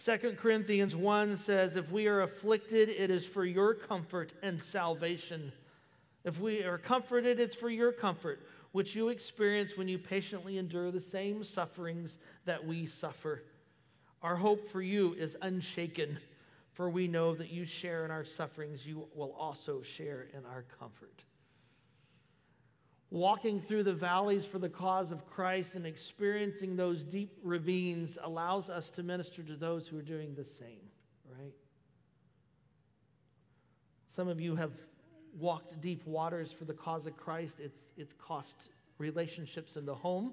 2 0.04 0.32
Corinthians 0.32 0.96
1 0.96 1.36
says, 1.36 1.76
If 1.76 1.92
we 1.92 2.08
are 2.08 2.22
afflicted, 2.22 2.88
it 2.88 3.10
is 3.10 3.24
for 3.24 3.44
your 3.44 3.74
comfort 3.74 4.32
and 4.42 4.60
salvation. 4.60 5.52
If 6.28 6.38
we 6.38 6.62
are 6.62 6.76
comforted, 6.76 7.40
it's 7.40 7.56
for 7.56 7.70
your 7.70 7.90
comfort, 7.90 8.46
which 8.72 8.94
you 8.94 9.08
experience 9.08 9.78
when 9.78 9.88
you 9.88 9.96
patiently 9.98 10.58
endure 10.58 10.90
the 10.90 11.00
same 11.00 11.42
sufferings 11.42 12.18
that 12.44 12.66
we 12.66 12.84
suffer. 12.84 13.44
Our 14.22 14.36
hope 14.36 14.70
for 14.70 14.82
you 14.82 15.14
is 15.14 15.38
unshaken, 15.40 16.18
for 16.74 16.90
we 16.90 17.08
know 17.08 17.34
that 17.34 17.48
you 17.48 17.64
share 17.64 18.04
in 18.04 18.10
our 18.10 18.24
sufferings, 18.24 18.86
you 18.86 19.08
will 19.14 19.34
also 19.38 19.80
share 19.80 20.26
in 20.36 20.44
our 20.44 20.66
comfort. 20.78 21.24
Walking 23.10 23.62
through 23.62 23.84
the 23.84 23.94
valleys 23.94 24.44
for 24.44 24.58
the 24.58 24.68
cause 24.68 25.10
of 25.10 25.24
Christ 25.30 25.76
and 25.76 25.86
experiencing 25.86 26.76
those 26.76 27.02
deep 27.02 27.38
ravines 27.42 28.18
allows 28.22 28.68
us 28.68 28.90
to 28.90 29.02
minister 29.02 29.42
to 29.44 29.56
those 29.56 29.88
who 29.88 29.98
are 29.98 30.02
doing 30.02 30.34
the 30.34 30.44
same, 30.44 30.90
right? 31.40 31.54
Some 34.14 34.28
of 34.28 34.42
you 34.42 34.56
have 34.56 34.72
walked 35.38 35.80
deep 35.80 36.06
waters 36.06 36.52
for 36.52 36.64
the 36.64 36.74
cause 36.74 37.06
of 37.06 37.16
Christ. 37.16 37.56
It's, 37.58 37.90
it's 37.96 38.12
cost 38.14 38.56
relationships 38.98 39.76
in 39.76 39.86
the 39.86 39.94
home. 39.94 40.32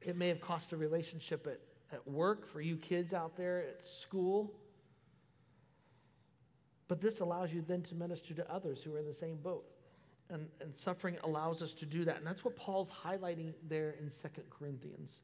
It 0.00 0.16
may 0.16 0.28
have 0.28 0.40
cost 0.40 0.72
a 0.72 0.76
relationship 0.76 1.46
at, 1.46 1.60
at 1.92 2.06
work 2.06 2.46
for 2.46 2.60
you 2.60 2.76
kids 2.76 3.12
out 3.12 3.36
there 3.36 3.60
at 3.60 3.84
school. 3.84 4.52
But 6.88 7.00
this 7.00 7.20
allows 7.20 7.52
you 7.52 7.64
then 7.66 7.82
to 7.82 7.94
minister 7.94 8.34
to 8.34 8.52
others 8.52 8.82
who 8.82 8.94
are 8.94 8.98
in 8.98 9.06
the 9.06 9.14
same 9.14 9.36
boat. 9.36 9.64
And, 10.28 10.48
and 10.60 10.76
suffering 10.76 11.16
allows 11.24 11.62
us 11.62 11.72
to 11.74 11.86
do 11.86 12.04
that. 12.04 12.18
And 12.18 12.26
that's 12.26 12.44
what 12.44 12.56
Paul's 12.56 12.90
highlighting 12.90 13.52
there 13.68 13.94
in 14.00 14.10
Second 14.10 14.44
Corinthians. 14.50 15.20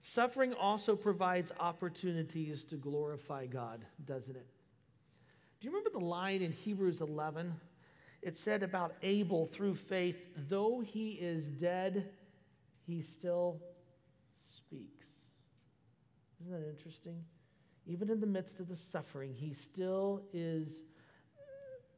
Suffering 0.00 0.52
also 0.54 0.96
provides 0.96 1.52
opportunities 1.60 2.64
to 2.64 2.76
glorify 2.76 3.46
God, 3.46 3.84
doesn't 4.04 4.34
it? 4.34 4.46
Do 5.60 5.68
you 5.68 5.70
remember 5.70 5.90
the 5.96 6.04
line 6.04 6.42
in 6.42 6.50
Hebrews 6.50 7.00
11? 7.00 7.54
It 8.22 8.36
said 8.36 8.62
about 8.62 8.94
Abel 9.02 9.46
through 9.46 9.74
faith, 9.74 10.16
though 10.48 10.80
he 10.80 11.12
is 11.12 11.46
dead, 11.46 12.08
he 12.86 13.02
still 13.02 13.60
speaks. 14.30 15.06
Isn't 16.40 16.52
that 16.52 16.68
interesting? 16.68 17.24
Even 17.86 18.10
in 18.10 18.20
the 18.20 18.26
midst 18.26 18.60
of 18.60 18.68
the 18.68 18.76
suffering, 18.76 19.34
he 19.34 19.52
still 19.52 20.22
is 20.32 20.82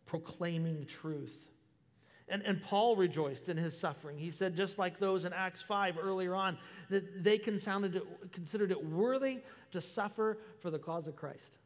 proclaiming 0.07 0.87
truth. 0.87 1.37
And, 2.29 2.43
and 2.43 2.63
Paul 2.63 2.97
rejoiced 2.97 3.51
in 3.51 3.59
his 3.59 3.79
suffering. 3.79 4.17
He 4.17 4.31
said, 4.31 4.57
just 4.57 4.79
like 4.79 4.99
those 4.99 5.27
in 5.27 5.35
Acts 5.35 5.61
5 5.61 5.99
earlier 6.01 6.35
on, 6.35 6.57
that 6.89 7.23
they 7.23 7.37
considered 7.37 7.97
it, 7.97 8.33
considered 8.33 8.71
it 8.71 8.83
worthy 8.83 9.41
to 9.73 9.81
suffer 9.81 10.39
for 10.61 10.71
the 10.71 10.79
cause 10.79 11.07
of 11.07 11.17
Christ. 11.17 11.59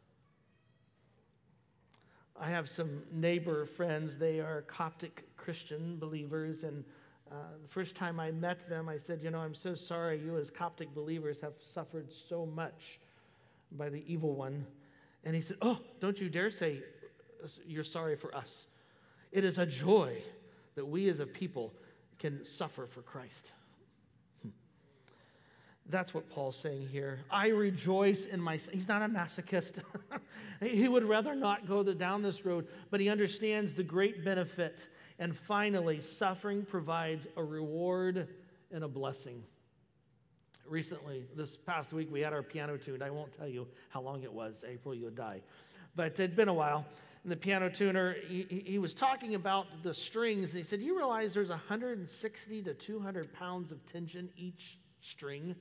I 2.41 2.51
have 2.51 2.69
some 2.69 3.03
neighbor 3.13 3.67
friends. 3.67 4.17
They 4.17 4.41
are 4.41 4.63
Coptic 4.63 5.25
Christian 5.37 5.97
believers. 5.99 6.63
And 6.63 6.85
uh, 7.31 7.35
the 7.63 7.69
first 7.69 7.95
time 7.95 8.21
I 8.21 8.31
met 8.31 8.69
them, 8.69 8.89
I 8.89 8.97
said, 8.97 9.21
You 9.23 9.31
know, 9.31 9.39
I'm 9.39 9.55
so 9.55 9.75
sorry 9.75 10.21
you, 10.21 10.37
as 10.37 10.51
Coptic 10.51 10.95
believers, 10.95 11.41
have 11.41 11.55
suffered 11.61 12.13
so 12.13 12.47
much 12.47 13.01
by 13.73 13.89
the 13.89 14.05
evil 14.07 14.35
one. 14.35 14.67
And 15.25 15.35
he 15.35 15.41
said, 15.41 15.57
Oh, 15.63 15.81
don't 16.01 16.21
you 16.21 16.29
dare 16.29 16.51
say 16.51 16.83
you're 17.67 17.85
sorry 17.85 18.17
for 18.17 18.35
us. 18.35 18.67
It 19.33 19.45
is 19.45 19.59
a 19.59 19.67
joy 19.67 20.23
that 20.75 20.85
we 20.85 21.09
as 21.09 21.21
a 21.21 21.27
people 21.27 21.73
can 22.19 22.45
suffer 22.45 22.87
for 22.87 23.03
Christ. 23.03 23.53
That's 25.91 26.13
what 26.13 26.29
Paul's 26.29 26.57
saying 26.57 26.89
here. 26.89 27.21
I 27.31 27.49
rejoice 27.49 28.27
in 28.27 28.41
my. 28.41 28.57
He's 28.57 28.89
not 28.89 29.01
a 29.01 29.07
masochist. 29.07 29.83
he 30.61 30.87
would 30.87 31.05
rather 31.05 31.35
not 31.35 31.67
go 31.67 31.83
the, 31.83 31.95
down 31.95 32.23
this 32.23 32.45
road, 32.45 32.67
but 32.91 33.01
he 33.01 33.09
understands 33.09 33.73
the 33.73 33.83
great 33.83 34.23
benefit. 34.23 34.89
And 35.19 35.37
finally, 35.37 36.01
suffering 36.01 36.65
provides 36.65 37.27
a 37.37 37.43
reward 37.43 38.29
and 38.71 38.85
a 38.85 38.89
blessing. 38.89 39.43
Recently, 40.69 41.25
this 41.35 41.57
past 41.57 41.95
week, 41.95 42.13
we 42.13 42.21
had 42.21 42.35
our 42.35 42.43
piano 42.43 42.77
tuned. 42.77 43.03
I 43.03 43.09
won't 43.09 43.33
tell 43.33 43.49
you 43.49 43.67
how 43.89 44.03
long 44.03 44.23
it 44.23 44.33
was. 44.33 44.65
April, 44.69 44.95
you'll 44.95 45.11
die. 45.11 45.41
But 45.97 46.09
it 46.09 46.19
had 46.19 46.37
been 46.37 46.49
a 46.49 46.55
while. 46.55 46.85
And 47.23 47.33
the 47.33 47.37
piano 47.37 47.71
tuner, 47.71 48.15
he, 48.29 48.63
he 48.67 48.79
was 48.79 48.93
talking 48.93 49.35
about 49.35 49.83
the 49.83 49.95
strings. 49.95 50.51
And 50.51 50.59
he 50.59 50.69
said, 50.69 50.83
You 50.83 50.97
realize 50.97 51.33
there's 51.33 51.49
160 51.49 52.63
to 52.63 52.75
200 52.75 53.33
pounds 53.33 53.73
of 53.73 53.85
tension 53.87 54.29
each 54.37 54.79
string? 55.01 55.57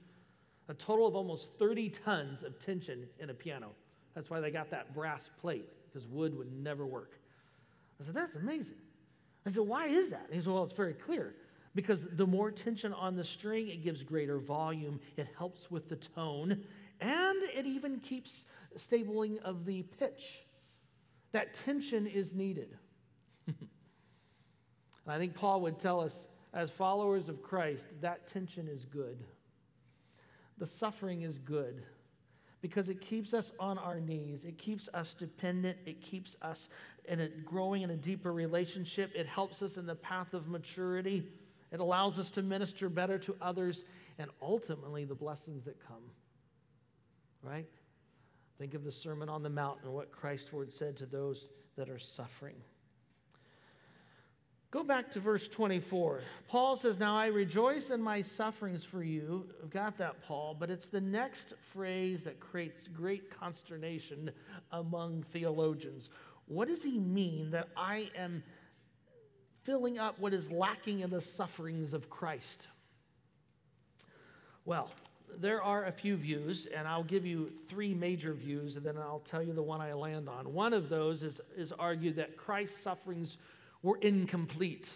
A 0.69 0.74
total 0.74 1.07
of 1.07 1.15
almost 1.15 1.50
30 1.57 1.89
tons 1.89 2.43
of 2.43 2.59
tension 2.59 3.07
in 3.19 3.29
a 3.29 3.33
piano. 3.33 3.71
That's 4.15 4.29
why 4.29 4.39
they 4.39 4.51
got 4.51 4.69
that 4.71 4.93
brass 4.93 5.29
plate, 5.39 5.67
because 5.88 6.07
wood 6.07 6.38
would 6.38 6.51
never 6.51 6.86
work. 6.86 7.19
I 8.01 8.05
said, 8.05 8.15
That's 8.15 8.36
amazing. 8.36 8.77
I 9.45 9.50
said, 9.50 9.63
Why 9.63 9.88
is 9.88 10.09
that? 10.09 10.27
he 10.31 10.39
said, 10.39 10.51
Well, 10.51 10.63
it's 10.63 10.74
very 10.74 10.93
clear. 10.93 11.36
Because 11.75 12.05
the 12.13 12.25
more 12.25 12.50
tension 12.50 12.91
on 12.93 13.15
the 13.15 13.24
string, 13.24 13.67
it 13.67 13.83
gives 13.83 14.03
greater 14.03 14.39
volume, 14.39 15.00
it 15.15 15.27
helps 15.38 15.69
with 15.69 15.88
the 15.89 15.95
tone, 15.95 16.63
and 17.00 17.43
it 17.55 17.67
even 17.67 18.00
keeps 18.00 18.45
stabling 18.75 19.38
of 19.39 19.65
the 19.65 19.83
pitch. 19.83 20.39
That 21.33 21.53
tension 21.53 22.07
is 22.07 22.33
needed. 22.33 22.75
I 25.07 25.17
think 25.17 25.36
Paul 25.36 25.62
would 25.62 25.79
tell 25.79 26.01
us, 26.01 26.27
as 26.53 26.71
followers 26.71 27.29
of 27.29 27.43
Christ, 27.43 27.86
that 28.01 28.27
tension 28.27 28.67
is 28.67 28.83
good 28.86 29.24
the 30.57 30.65
suffering 30.65 31.21
is 31.21 31.37
good 31.37 31.83
because 32.61 32.89
it 32.89 32.99
keeps 33.01 33.33
us 33.33 33.51
on 33.59 33.77
our 33.77 33.99
knees. 33.99 34.43
It 34.43 34.57
keeps 34.57 34.89
us 34.93 35.13
dependent. 35.13 35.77
It 35.85 36.01
keeps 36.01 36.35
us 36.41 36.69
in 37.05 37.19
a, 37.19 37.27
growing 37.27 37.83
in 37.83 37.91
a 37.91 37.95
deeper 37.95 38.33
relationship. 38.33 39.11
It 39.15 39.27
helps 39.27 39.61
us 39.61 39.77
in 39.77 39.85
the 39.85 39.95
path 39.95 40.33
of 40.33 40.47
maturity. 40.47 41.23
It 41.71 41.79
allows 41.79 42.17
us 42.17 42.31
to 42.31 42.41
minister 42.41 42.89
better 42.89 43.19
to 43.19 43.35
others 43.41 43.83
and 44.17 44.29
ultimately 44.41 45.05
the 45.05 45.15
blessings 45.15 45.65
that 45.65 45.79
come. 45.85 46.03
Right? 47.43 47.67
Think 48.57 48.73
of 48.73 48.83
the 48.83 48.91
Sermon 48.91 49.29
on 49.29 49.43
the 49.43 49.49
Mount 49.49 49.79
and 49.83 49.93
what 49.93 50.11
Christ's 50.11 50.51
word 50.51 50.71
said 50.71 50.97
to 50.97 51.05
those 51.05 51.49
that 51.75 51.89
are 51.89 51.99
suffering. 51.99 52.55
Go 54.69 54.83
back 54.83 55.09
to 55.12 55.21
verse 55.21 55.47
24. 55.47 56.21
Paul 56.50 56.75
says, 56.75 57.00
Now 57.00 57.15
I 57.15 57.27
rejoice 57.27 57.89
in 57.89 58.01
my 58.01 58.21
sufferings 58.21 58.83
for 58.83 59.01
you. 59.01 59.47
I've 59.63 59.69
got 59.69 59.97
that, 60.00 60.21
Paul, 60.24 60.57
but 60.59 60.69
it's 60.69 60.88
the 60.88 61.00
next 61.00 61.53
phrase 61.71 62.25
that 62.25 62.41
creates 62.41 62.88
great 62.88 63.31
consternation 63.31 64.29
among 64.74 65.24
theologians. 65.31 66.09
What 66.47 66.67
does 66.67 66.83
he 66.83 67.00
mean 67.00 67.51
that 67.51 67.69
I 67.77 68.09
am 68.15 68.43
filling 69.63 70.00
up 70.00 70.19
what 70.19 70.33
is 70.33 70.51
lacking 70.51 71.00
in 71.00 71.09
the 71.12 71.21
sufferings 71.21 71.93
of 71.93 72.09
Christ? 72.09 72.67
Well, 74.65 74.91
there 75.39 75.62
are 75.62 75.86
a 75.86 75.91
few 75.93 76.17
views, 76.17 76.65
and 76.65 76.86
I'll 76.86 77.03
give 77.03 77.25
you 77.25 77.51
three 77.69 77.93
major 77.93 78.33
views, 78.33 78.75
and 78.75 78.86
then 78.86 78.97
I'll 78.97 79.19
tell 79.19 79.41
you 79.41 79.53
the 79.53 79.63
one 79.63 79.79
I 79.79 79.93
land 79.93 80.27
on. 80.27 80.53
One 80.53 80.74
of 80.74 80.89
those 80.89 81.24
is, 81.24 81.39
is 81.55 81.71
argued 81.71 82.17
that 82.17 82.36
Christ's 82.36 82.81
sufferings 82.81 83.38
were 83.88 83.98
incomplete, 84.00 84.89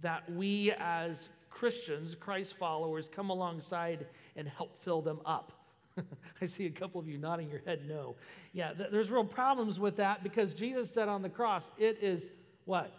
that 0.00 0.22
we 0.32 0.72
as 0.78 1.28
Christians, 1.50 2.14
Christ 2.14 2.56
followers, 2.56 3.06
come 3.06 3.28
alongside 3.28 4.06
and 4.34 4.48
help 4.48 4.82
fill 4.82 5.02
them 5.02 5.20
up. 5.26 5.52
I 6.40 6.46
see 6.46 6.64
a 6.64 6.70
couple 6.70 6.98
of 6.98 7.06
you 7.06 7.18
nodding 7.18 7.50
your 7.50 7.60
head 7.66 7.86
no. 7.86 8.16
Yeah, 8.54 8.72
th- 8.72 8.88
there's 8.90 9.10
real 9.10 9.26
problems 9.26 9.78
with 9.78 9.96
that 9.96 10.22
because 10.22 10.54
Jesus 10.54 10.90
said 10.90 11.06
on 11.06 11.20
the 11.20 11.28
cross, 11.28 11.64
it 11.76 11.98
is 12.00 12.22
what? 12.64 12.90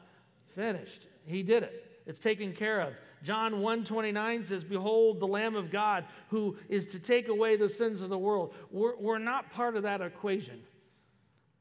Finished. 0.54 1.08
He 1.26 1.42
did 1.42 1.64
it. 1.64 2.02
It's 2.06 2.20
taken 2.20 2.54
care 2.54 2.80
of. 2.80 2.94
John 3.24 3.62
1:29 3.62 4.44
says, 4.44 4.64
"Behold 4.64 5.20
the 5.20 5.28
Lamb 5.28 5.56
of 5.56 5.72
God 5.72 6.06
who 6.30 6.56
is 6.70 6.86
to 6.88 7.00
take 7.00 7.30
away 7.30 7.56
the 7.56 7.70
sins 7.70 8.02
of 8.02 8.10
the 8.10 8.18
world." 8.18 8.54
We're, 8.70 8.96
we're 8.98 9.18
not 9.18 9.50
part 9.50 9.76
of 9.76 9.84
that 9.84 10.02
equation. 10.02 10.62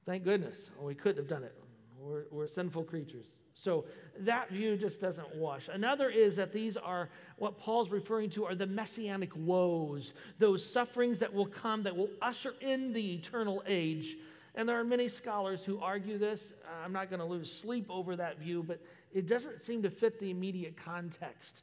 Thank 0.04 0.24
goodness. 0.24 0.70
Well, 0.76 0.86
we 0.86 0.94
couldn't 0.94 1.18
have 1.18 1.28
done 1.28 1.44
it 1.44 1.54
We're, 1.98 2.24
we're 2.30 2.46
sinful 2.46 2.84
creatures. 2.84 3.26
So 3.60 3.84
that 4.20 4.48
view 4.48 4.78
just 4.78 5.02
doesn't 5.02 5.36
wash. 5.36 5.68
Another 5.68 6.08
is 6.08 6.34
that 6.36 6.50
these 6.50 6.78
are 6.78 7.10
what 7.36 7.58
Paul's 7.58 7.90
referring 7.90 8.30
to 8.30 8.46
are 8.46 8.54
the 8.54 8.66
messianic 8.66 9.36
woes, 9.36 10.14
those 10.38 10.64
sufferings 10.64 11.18
that 11.18 11.32
will 11.32 11.46
come 11.46 11.82
that 11.82 11.94
will 11.94 12.08
usher 12.22 12.54
in 12.62 12.94
the 12.94 13.12
eternal 13.12 13.62
age. 13.66 14.16
And 14.54 14.66
there 14.66 14.80
are 14.80 14.84
many 14.84 15.08
scholars 15.08 15.62
who 15.62 15.78
argue 15.78 16.16
this. 16.16 16.54
I'm 16.82 16.94
not 16.94 17.10
going 17.10 17.20
to 17.20 17.26
lose 17.26 17.52
sleep 17.52 17.86
over 17.90 18.16
that 18.16 18.38
view, 18.38 18.62
but 18.66 18.80
it 19.12 19.28
doesn't 19.28 19.60
seem 19.60 19.82
to 19.82 19.90
fit 19.90 20.18
the 20.18 20.30
immediate 20.30 20.78
context. 20.78 21.62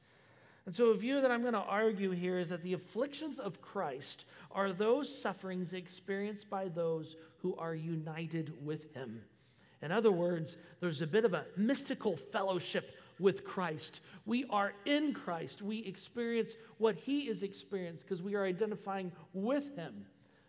And 0.67 0.75
so, 0.75 0.87
a 0.87 0.97
view 0.97 1.19
that 1.21 1.31
I'm 1.31 1.41
going 1.41 1.53
to 1.53 1.59
argue 1.59 2.11
here 2.11 2.37
is 2.37 2.49
that 2.49 2.61
the 2.61 2.73
afflictions 2.73 3.39
of 3.39 3.61
Christ 3.61 4.25
are 4.51 4.71
those 4.71 5.13
sufferings 5.21 5.73
experienced 5.73 6.49
by 6.49 6.67
those 6.67 7.15
who 7.41 7.55
are 7.55 7.73
united 7.73 8.53
with 8.63 8.93
him. 8.93 9.21
In 9.81 9.91
other 9.91 10.11
words, 10.11 10.57
there's 10.79 11.01
a 11.01 11.07
bit 11.07 11.25
of 11.25 11.33
a 11.33 11.45
mystical 11.55 12.15
fellowship 12.15 12.95
with 13.19 13.43
Christ. 13.43 14.01
We 14.25 14.45
are 14.49 14.73
in 14.85 15.13
Christ. 15.13 15.61
We 15.61 15.79
experience 15.79 16.55
what 16.77 16.95
he 16.95 17.27
is 17.27 17.43
experienced 17.43 18.03
because 18.03 18.21
we 18.21 18.35
are 18.35 18.45
identifying 18.45 19.11
with 19.33 19.75
him. 19.75 20.05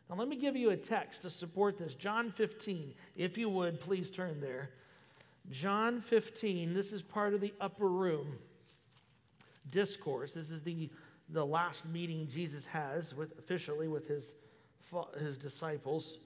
Now, 0.08 0.16
let 0.16 0.28
me 0.28 0.36
give 0.36 0.56
you 0.56 0.70
a 0.70 0.76
text 0.76 1.22
to 1.22 1.30
support 1.30 1.78
this. 1.78 1.94
John 1.94 2.32
15, 2.32 2.94
if 3.16 3.36
you 3.36 3.48
would, 3.50 3.80
please 3.80 4.10
turn 4.10 4.40
there. 4.40 4.70
John 5.50 6.00
15, 6.00 6.74
this 6.74 6.92
is 6.92 7.02
part 7.02 7.34
of 7.34 7.40
the 7.40 7.52
upper 7.60 7.88
room 7.88 8.38
discourse. 9.70 10.32
This 10.32 10.50
is 10.50 10.62
the, 10.62 10.90
the 11.30 11.44
last 11.44 11.86
meeting 11.86 12.28
Jesus 12.30 12.64
has 12.66 13.14
with, 13.14 13.38
officially 13.38 13.88
with 13.88 14.08
his, 14.08 14.34
his 15.18 15.36
disciples. 15.36 16.18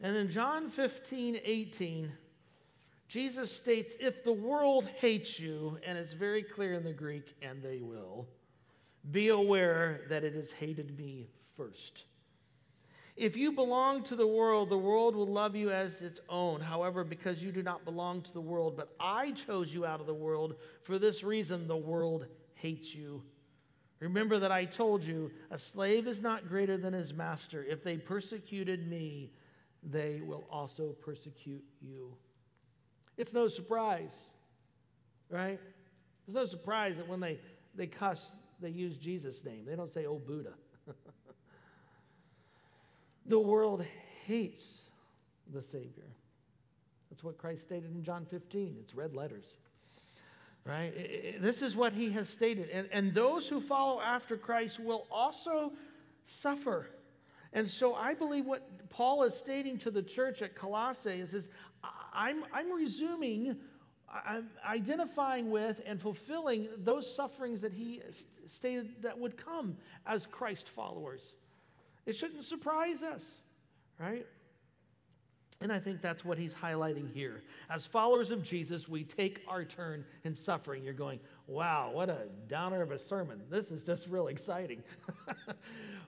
And 0.00 0.16
in 0.16 0.28
John 0.28 0.68
15, 0.68 1.40
18, 1.44 2.12
Jesus 3.08 3.50
states, 3.50 3.94
If 4.00 4.24
the 4.24 4.32
world 4.32 4.88
hates 4.98 5.38
you, 5.38 5.78
and 5.86 5.98
it's 5.98 6.12
very 6.12 6.42
clear 6.42 6.74
in 6.74 6.84
the 6.84 6.92
Greek, 6.92 7.34
and 7.42 7.62
they 7.62 7.80
will, 7.80 8.26
be 9.10 9.28
aware 9.28 10.00
that 10.08 10.24
it 10.24 10.34
has 10.34 10.50
hated 10.50 10.98
me 10.98 11.28
first. 11.56 12.04
If 13.16 13.36
you 13.36 13.52
belong 13.52 14.02
to 14.04 14.16
the 14.16 14.26
world, 14.26 14.70
the 14.70 14.78
world 14.78 15.14
will 15.14 15.28
love 15.28 15.54
you 15.54 15.70
as 15.70 16.00
its 16.00 16.18
own. 16.28 16.60
However, 16.60 17.04
because 17.04 17.42
you 17.42 17.52
do 17.52 17.62
not 17.62 17.84
belong 17.84 18.22
to 18.22 18.32
the 18.32 18.40
world, 18.40 18.76
but 18.76 18.94
I 18.98 19.30
chose 19.32 19.72
you 19.72 19.86
out 19.86 20.00
of 20.00 20.06
the 20.06 20.14
world, 20.14 20.56
for 20.82 20.98
this 20.98 21.22
reason 21.22 21.68
the 21.68 21.76
world 21.76 22.26
hates 22.54 22.92
you. 22.92 23.22
Remember 24.00 24.40
that 24.40 24.50
I 24.50 24.64
told 24.64 25.04
you, 25.04 25.30
a 25.50 25.58
slave 25.58 26.08
is 26.08 26.20
not 26.20 26.48
greater 26.48 26.76
than 26.76 26.92
his 26.92 27.12
master. 27.12 27.64
If 27.64 27.84
they 27.84 27.96
persecuted 27.96 28.88
me, 28.88 29.30
they 29.82 30.20
will 30.20 30.44
also 30.50 30.88
persecute 31.00 31.64
you. 31.80 32.14
It's 33.16 33.32
no 33.32 33.48
surprise, 33.48 34.24
right? 35.30 35.60
It's 36.26 36.34
no 36.34 36.46
surprise 36.46 36.96
that 36.96 37.08
when 37.08 37.20
they, 37.20 37.38
they 37.74 37.86
cuss, 37.86 38.36
they 38.60 38.70
use 38.70 38.96
Jesus' 38.96 39.44
name. 39.44 39.64
They 39.66 39.76
don't 39.76 39.88
say, 39.90 40.06
oh, 40.06 40.18
Buddha. 40.18 40.54
the 43.26 43.38
world 43.38 43.84
hates 44.24 44.84
the 45.52 45.62
Savior. 45.62 46.08
That's 47.10 47.22
what 47.22 47.38
Christ 47.38 47.62
stated 47.62 47.94
in 47.94 48.02
John 48.02 48.26
15. 48.28 48.76
It's 48.80 48.94
red 48.94 49.14
letters, 49.14 49.58
right? 50.64 51.40
This 51.40 51.62
is 51.62 51.76
what 51.76 51.92
he 51.92 52.10
has 52.10 52.28
stated. 52.28 52.68
And, 52.70 52.88
and 52.90 53.14
those 53.14 53.46
who 53.46 53.60
follow 53.60 54.00
after 54.00 54.36
Christ 54.36 54.80
will 54.80 55.06
also 55.10 55.72
suffer. 56.24 56.88
And 57.54 57.70
so 57.70 57.94
I 57.94 58.14
believe 58.14 58.44
what 58.44 58.90
Paul 58.90 59.22
is 59.22 59.34
stating 59.34 59.78
to 59.78 59.90
the 59.90 60.02
church 60.02 60.42
at 60.42 60.54
Colossae 60.54 61.20
is, 61.20 61.32
is 61.34 61.48
I'm, 62.12 62.44
I'm 62.52 62.72
resuming, 62.72 63.56
I'm 64.08 64.48
identifying 64.68 65.50
with 65.50 65.80
and 65.86 66.00
fulfilling 66.00 66.68
those 66.78 67.12
sufferings 67.12 67.60
that 67.62 67.72
he 67.72 68.02
stated 68.46 69.02
that 69.02 69.18
would 69.18 69.36
come 69.36 69.76
as 70.04 70.26
Christ 70.26 70.68
followers. 70.68 71.34
It 72.06 72.16
shouldn't 72.16 72.44
surprise 72.44 73.02
us, 73.04 73.24
right? 73.98 74.26
And 75.60 75.72
I 75.72 75.78
think 75.78 76.02
that's 76.02 76.24
what 76.24 76.36
he's 76.36 76.52
highlighting 76.52 77.10
here. 77.12 77.42
As 77.70 77.86
followers 77.86 78.30
of 78.30 78.42
Jesus, 78.42 78.88
we 78.88 79.04
take 79.04 79.40
our 79.48 79.64
turn 79.64 80.04
in 80.24 80.34
suffering. 80.34 80.82
You're 80.82 80.92
going, 80.92 81.20
wow, 81.46 81.90
what 81.92 82.10
a 82.10 82.26
downer 82.48 82.82
of 82.82 82.90
a 82.90 82.98
sermon. 82.98 83.40
This 83.48 83.70
is 83.70 83.82
just 83.82 84.08
really 84.08 84.32
exciting. 84.32 84.82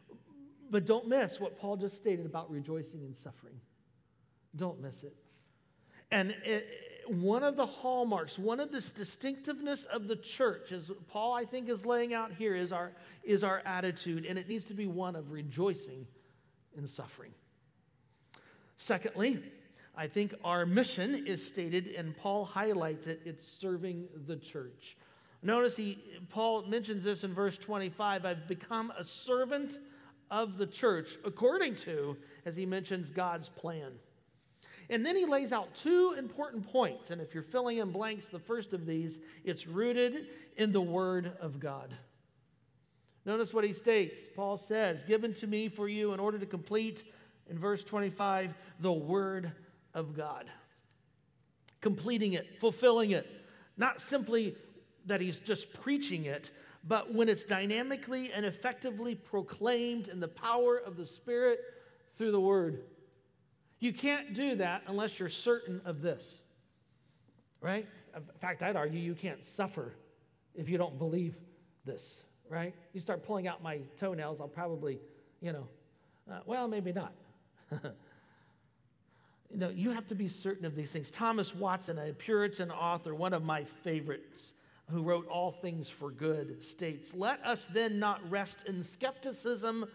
but 0.71 0.87
don't 0.87 1.09
miss 1.09 1.41
what 1.41 1.59
Paul 1.59 1.77
just 1.77 1.97
stated 1.97 2.27
about 2.27 2.51
rejoicing 2.51 3.03
in 3.03 3.15
suffering. 3.15 3.61
Don't 4.55 4.81
miss 4.81 5.03
it. 5.03 5.15
And 6.11 6.35
it, 6.45 6.67
one 7.09 7.43
of 7.43 7.57
the 7.57 7.67
hallmarks, 7.67 8.39
one 8.39 8.61
of 8.61 8.73
this 8.73 8.91
distinctiveness 8.91 9.85
of 9.87 10.09
the 10.09 10.17
church, 10.17 10.73
as 10.73 10.91
Paul, 11.09 11.35
I 11.35 11.45
think, 11.45 11.69
is 11.69 11.85
laying 11.85 12.15
out 12.15 12.33
here, 12.33 12.55
is 12.55 12.73
our, 12.73 12.93
is 13.23 13.45
our 13.45 13.63
attitude, 13.65 14.25
and 14.25 14.39
it 14.39 14.49
needs 14.49 14.65
to 14.67 14.75
be 14.75 14.87
one 14.87 15.17
of 15.17 15.31
rejoicing 15.33 16.07
in 16.77 16.87
suffering. 16.87 17.33
Secondly, 18.77 19.43
I 19.97 20.07
think 20.07 20.35
our 20.45 20.67
mission 20.67 21.27
is 21.27 21.45
stated, 21.45 21.89
and 21.89 22.17
Paul 22.17 22.45
highlights 22.45 23.07
it 23.07 23.23
it's 23.25 23.47
serving 23.47 24.09
the 24.27 24.37
church. 24.37 24.97
Notice 25.43 25.77
he, 25.77 26.03
Paul 26.29 26.67
mentions 26.67 27.05
this 27.05 27.25
in 27.25 27.33
verse 27.33 27.57
25 27.57 28.25
I've 28.25 28.49
become 28.49 28.93
a 28.99 29.05
servant 29.05 29.79
of 30.31 30.59
the 30.59 30.67
church, 30.67 31.17
according 31.25 31.77
to, 31.77 32.17
as 32.45 32.57
he 32.57 32.67
mentions, 32.67 33.11
God's 33.11 33.49
plan. 33.49 33.93
And 34.89 35.05
then 35.05 35.17
he 35.17 35.27
lays 35.27 35.53
out 35.53 35.75
two 35.75 36.15
important 36.17 36.67
points. 36.71 37.11
And 37.11 37.21
if 37.21 37.35
you're 37.35 37.43
filling 37.43 37.79
in 37.79 37.91
blanks, 37.91 38.27
the 38.27 38.39
first 38.39 38.73
of 38.73 38.87
these, 38.87 39.19
it's 39.45 39.67
rooted 39.67 40.29
in 40.57 40.73
the 40.73 40.81
Word 40.81 41.33
of 41.41 41.59
God. 41.59 41.95
Notice 43.25 43.53
what 43.53 43.65
he 43.65 43.73
states. 43.73 44.21
Paul 44.35 44.57
says, 44.57 45.03
Given 45.03 45.35
to 45.35 45.47
me 45.47 45.69
for 45.69 45.89
you 45.89 46.13
in 46.13 46.21
order 46.21 46.39
to 46.39 46.47
complete, 46.47 47.03
in 47.51 47.59
verse 47.59 47.83
25, 47.83 48.55
the 48.81 48.93
Word 48.93 49.51
of 49.95 50.17
God. 50.17 50.47
Completing 51.81 52.35
it, 52.35 52.61
fulfilling 52.61 53.11
it. 53.11 53.27
Not 53.77 54.01
simply 54.01 54.55
that 55.07 55.21
he's 55.21 55.39
just 55.39 55.73
preaching 55.73 56.25
it, 56.25 56.51
but 56.89 57.13
when 57.13 57.29
it's 57.29 57.43
dynamically 57.43 58.33
and 58.33 58.47
effectively 58.47 59.15
proclaimed 59.15 60.09
in 60.09 60.21
the 60.21 60.29
power 60.29 60.77
of 60.79 60.97
the 60.97 61.07
Spirit 61.07 61.61
through 62.15 62.33
the 62.33 62.41
Word. 62.41 62.83
You 63.79 63.93
can't 63.93 64.35
do 64.35 64.57
that 64.57 64.83
unless 64.87 65.19
you're 65.19 65.29
certain 65.29 65.81
of 65.85 66.01
this, 66.01 66.43
right? 67.61 67.87
In 68.15 68.23
fact, 68.41 68.63
I'd 68.63 68.77
argue 68.77 68.99
you 68.99 69.15
can't 69.15 69.43
suffer 69.43 69.93
if 70.55 70.69
you 70.69 70.79
don't 70.79 70.99
believe 70.99 71.37
this, 71.85 72.23
right? 72.49 72.75
You 72.95 73.01
start 73.01 73.23
pulling 73.23 73.47
out 73.47 73.63
my 73.63 73.81
toenails, 73.99 74.41
I'll 74.41 74.49
probably, 74.49 74.99
you 75.43 75.53
know, 75.53 75.69
uh, 76.31 76.41
well, 76.47 76.67
maybe 76.69 76.93
not. 76.93 77.13
you 79.51 79.59
know, 79.59 79.69
you 79.69 79.91
have 79.91 80.07
to 80.09 80.15
be 80.15 80.29
certain 80.29 80.65
of 80.65 80.75
these 80.75 80.91
things. 80.91 81.11
Thomas 81.11 81.55
Watson, 81.55 81.99
a 81.99 82.13
Puritan 82.15 82.71
author, 82.71 83.15
one 83.15 83.35
of 83.35 83.45
my 83.45 83.65
favorites, 83.65 84.55
who 84.91 85.03
wrote 85.03 85.27
All 85.29 85.53
Things 85.53 85.89
for 85.89 86.11
Good, 86.11 86.63
states, 86.63 87.15
Let 87.15 87.45
us 87.45 87.67
then 87.73 87.99
not 87.99 88.29
rest 88.31 88.59
in 88.67 88.83
skepticism 88.83 89.87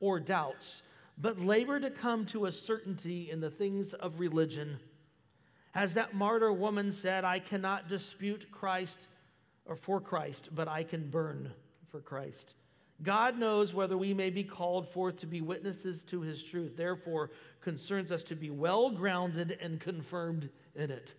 or 0.00 0.20
doubts 0.20 0.82
but 1.20 1.40
labor 1.40 1.78
to 1.78 1.90
come 1.90 2.24
to 2.26 2.46
a 2.46 2.52
certainty 2.52 3.30
in 3.30 3.40
the 3.40 3.50
things 3.50 3.92
of 3.92 4.20
religion. 4.20 4.78
As 5.74 5.94
that 5.94 6.14
martyr 6.14 6.52
woman 6.52 6.90
said, 6.92 7.24
I 7.24 7.38
cannot 7.38 7.88
dispute 7.88 8.50
Christ 8.50 9.08
or 9.66 9.76
for 9.76 10.00
Christ, 10.00 10.48
but 10.52 10.66
I 10.66 10.82
can 10.82 11.10
burn 11.10 11.52
for 11.90 12.00
Christ. 12.00 12.54
God 13.02 13.38
knows 13.38 13.74
whether 13.74 13.96
we 13.96 14.14
may 14.14 14.30
be 14.30 14.42
called 14.42 14.88
forth 14.88 15.16
to 15.18 15.26
be 15.26 15.40
witnesses 15.40 16.02
to 16.04 16.22
his 16.22 16.42
truth, 16.42 16.76
therefore, 16.76 17.30
concerns 17.60 18.10
us 18.10 18.22
to 18.24 18.34
be 18.34 18.50
well 18.50 18.90
grounded 18.90 19.58
and 19.60 19.78
confirmed 19.78 20.48
in 20.74 20.90
it. 20.90 21.14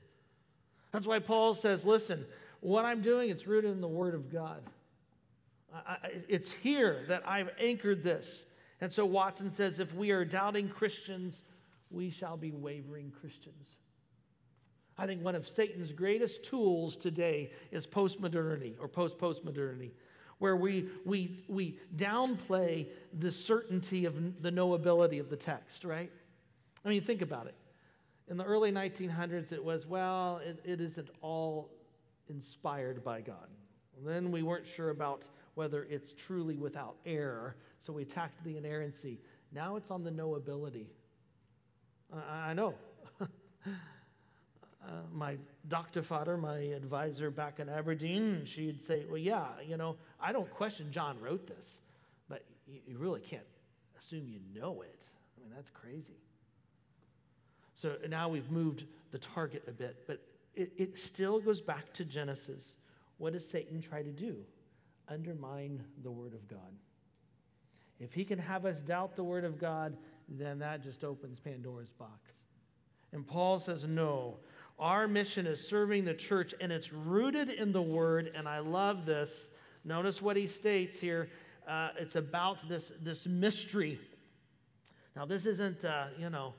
That's 0.92 1.08
why 1.08 1.20
Paul 1.20 1.54
says, 1.54 1.86
Listen, 1.86 2.26
what 2.62 2.86
I'm 2.86 3.02
doing, 3.02 3.30
it's 3.30 3.46
rooted 3.46 3.72
in 3.72 3.82
the 3.82 3.88
Word 3.88 4.16
of 4.16 4.32
God. 4.32 4.62
I, 5.74 5.98
it's 6.28 6.52
here 6.52 7.04
that 7.08 7.28
I've 7.28 7.50
anchored 7.60 8.04
this. 8.04 8.46
And 8.80 8.92
so 8.92 9.06
Watson 9.06 9.52
says 9.52 9.80
if 9.80 9.94
we 9.94 10.12
are 10.12 10.26
doubting 10.26 10.70
Christians, 10.70 11.44
we 11.90 12.10
shall 12.10 12.38
be 12.38 12.52
wavering 12.52 13.12
Christians. 13.20 13.76
I 14.98 15.06
think 15.06 15.24
one 15.24 15.36
of 15.36 15.48
Satan's 15.48 15.92
greatest 15.92 16.44
tools 16.44 16.96
today 16.96 17.52
is 17.72 17.88
postmodernity 17.88 18.76
or 18.80 18.88
post 18.88 19.18
postmodernity, 19.18 19.92
where 20.38 20.56
we, 20.56 20.90
we, 21.06 21.44
we 21.48 21.80
downplay 21.96 22.88
the 23.18 23.32
certainty 23.32 24.06
of 24.06 24.42
the 24.42 24.52
knowability 24.52 25.20
of 25.20 25.30
the 25.30 25.36
text, 25.36 25.84
right? 25.84 26.12
I 26.86 26.90
mean, 26.90 27.02
think 27.02 27.22
about 27.22 27.48
it. 27.48 27.56
In 28.30 28.38
the 28.38 28.44
early 28.44 28.72
1900s, 28.72 29.52
it 29.52 29.64
was, 29.64 29.88
well, 29.88 30.40
it, 30.44 30.60
it 30.64 30.82
isn't 30.82 31.10
all 31.22 31.70
inspired 32.32 33.04
by 33.04 33.22
God. 33.22 33.48
Then 34.04 34.32
we 34.32 34.42
weren't 34.42 34.68
sure 34.68 34.90
about 34.90 35.28
whether 35.54 35.84
it's 35.84 36.14
truly 36.14 36.58
without 36.58 36.96
error. 37.06 37.56
So 37.80 37.94
we 37.94 38.04
attacked 38.04 38.44
the 38.44 38.58
inerrancy. 38.58 39.20
Now 39.52 39.76
it's 39.76 39.92
on 39.92 40.04
the 40.04 40.10
knowability. 40.10 40.88
I, 42.12 42.50
I 42.50 42.54
know. 42.54 42.74
uh, 43.22 43.26
my 45.14 45.38
doctor 45.68 46.02
father, 46.02 46.38
my 46.38 46.58
advisor 46.58 47.30
back 47.30 47.60
in 47.60 47.70
Aberdeen, 47.70 48.44
she'd 48.46 48.82
say, 48.82 49.06
Well, 49.08 49.20
yeah, 49.20 49.46
you 49.68 49.78
know, 49.78 49.98
I 50.20 50.32
don't 50.32 50.50
question 50.50 50.88
John 50.92 51.20
wrote 51.22 51.48
this, 51.48 51.82
but 52.30 52.44
you, 52.68 52.80
you 52.88 52.98
really 52.98 53.22
can't 53.22 53.44
assume 53.98 54.28
you 54.28 54.40
know 54.60 54.82
it. 54.82 55.00
I 55.38 55.44
mean, 55.44 55.52
that's 55.56 55.70
crazy. 55.70 56.18
So 57.74 57.98
now 58.10 58.30
we've 58.30 58.50
moved 58.52 58.86
the 59.12 59.18
target 59.18 59.64
a 59.68 59.72
bit, 59.72 60.04
but 60.08 60.20
it, 60.56 60.72
it 60.78 61.00
still 61.00 61.40
goes 61.40 61.62
back 61.62 61.94
to 61.94 62.06
Genesis. 62.06 62.76
What 63.18 63.34
does 63.34 63.48
Satan 63.48 63.82
try 63.82 64.02
to 64.02 64.12
do? 64.12 64.38
Undermine 65.08 65.84
the 66.04 66.12
Word 66.12 66.34
of 66.34 66.48
God. 66.48 66.60
If 68.00 68.14
he 68.14 68.26
can 68.26 68.40
have 68.40 68.66
us 68.66 68.80
doubt 68.80 69.16
the 69.16 69.24
Word 69.24 69.46
of 69.46 69.60
God, 69.60 69.96
then 70.28 70.60
that 70.60 70.82
just 70.82 71.04
opens 71.04 71.40
Pandora's 71.40 71.90
box. 71.90 72.32
And 73.14 73.28
Paul 73.28 73.60
says, 73.60 73.84
No, 73.84 74.38
our 74.80 75.08
mission 75.08 75.46
is 75.46 75.66
serving 75.66 76.06
the 76.06 76.14
church, 76.14 76.56
and 76.60 76.72
it's 76.72 76.92
rooted 76.92 77.50
in 77.50 77.72
the 77.72 77.82
Word. 77.82 78.32
And 78.34 78.48
I 78.48 78.60
love 78.60 79.06
this. 79.06 79.52
Notice 79.84 80.22
what 80.22 80.36
he 80.36 80.48
states 80.48 81.00
here. 81.00 81.30
Uh, 81.68 81.90
it's 82.00 82.16
about 82.16 82.68
this, 82.68 82.92
this 83.02 83.28
mystery. 83.28 84.00
Now, 85.16 85.26
this 85.26 85.46
isn't, 85.46 85.86
uh, 85.86 86.06
you 86.18 86.30
know, 86.30 86.54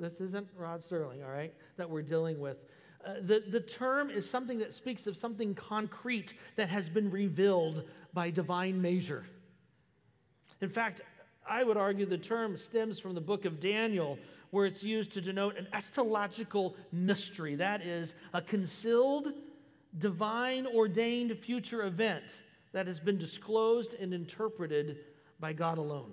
this 0.00 0.20
isn't 0.20 0.48
Rod 0.56 0.82
Serling, 0.82 1.24
all 1.24 1.30
right, 1.30 1.52
that 1.76 1.88
we're 1.88 2.02
dealing 2.02 2.40
with. 2.40 2.56
Uh, 3.04 3.14
the, 3.22 3.42
the 3.50 3.60
term 3.60 4.10
is 4.10 4.28
something 4.28 4.58
that 4.58 4.74
speaks 4.74 5.06
of 5.06 5.16
something 5.16 5.54
concrete 5.54 6.34
that 6.56 6.68
has 6.68 6.88
been 6.88 7.10
revealed 7.10 7.84
by 8.12 8.30
divine 8.30 8.80
measure. 8.80 9.24
In 10.60 10.68
fact, 10.68 11.00
I 11.48 11.64
would 11.64 11.76
argue 11.76 12.06
the 12.06 12.18
term 12.18 12.56
stems 12.56 12.98
from 12.98 13.14
the 13.14 13.20
book 13.20 13.44
of 13.44 13.60
Daniel, 13.60 14.18
where 14.50 14.66
it's 14.66 14.82
used 14.82 15.12
to 15.12 15.20
denote 15.20 15.56
an 15.56 15.66
eschatological 15.72 16.74
mystery. 16.92 17.54
That 17.54 17.82
is, 17.82 18.14
a 18.34 18.42
concealed, 18.42 19.32
divine 19.98 20.66
ordained 20.66 21.36
future 21.38 21.84
event 21.84 22.24
that 22.72 22.86
has 22.86 23.00
been 23.00 23.18
disclosed 23.18 23.94
and 23.94 24.12
interpreted 24.12 24.98
by 25.38 25.52
God 25.52 25.78
alone. 25.78 26.12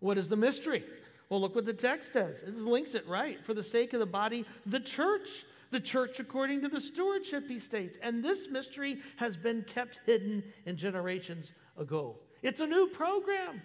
What 0.00 0.18
is 0.18 0.28
the 0.28 0.36
mystery? 0.36 0.84
Well, 1.30 1.40
look 1.40 1.54
what 1.54 1.64
the 1.64 1.72
text 1.72 2.12
does. 2.12 2.42
It 2.42 2.56
links 2.56 2.94
it 2.94 3.06
right. 3.08 3.42
For 3.44 3.54
the 3.54 3.62
sake 3.62 3.94
of 3.94 4.00
the 4.00 4.06
body, 4.06 4.44
the 4.66 4.80
church. 4.80 5.46
The 5.70 5.78
church 5.78 6.18
according 6.18 6.62
to 6.62 6.68
the 6.68 6.80
stewardship, 6.80 7.46
he 7.46 7.60
states. 7.60 7.96
And 8.02 8.24
this 8.24 8.48
mystery 8.48 8.98
has 9.18 9.36
been 9.36 9.62
kept 9.62 10.00
hidden 10.04 10.42
in 10.66 10.76
generations 10.76 11.52
ago. 11.78 12.16
It's 12.42 12.58
a 12.58 12.66
new 12.66 12.88
program, 12.88 13.62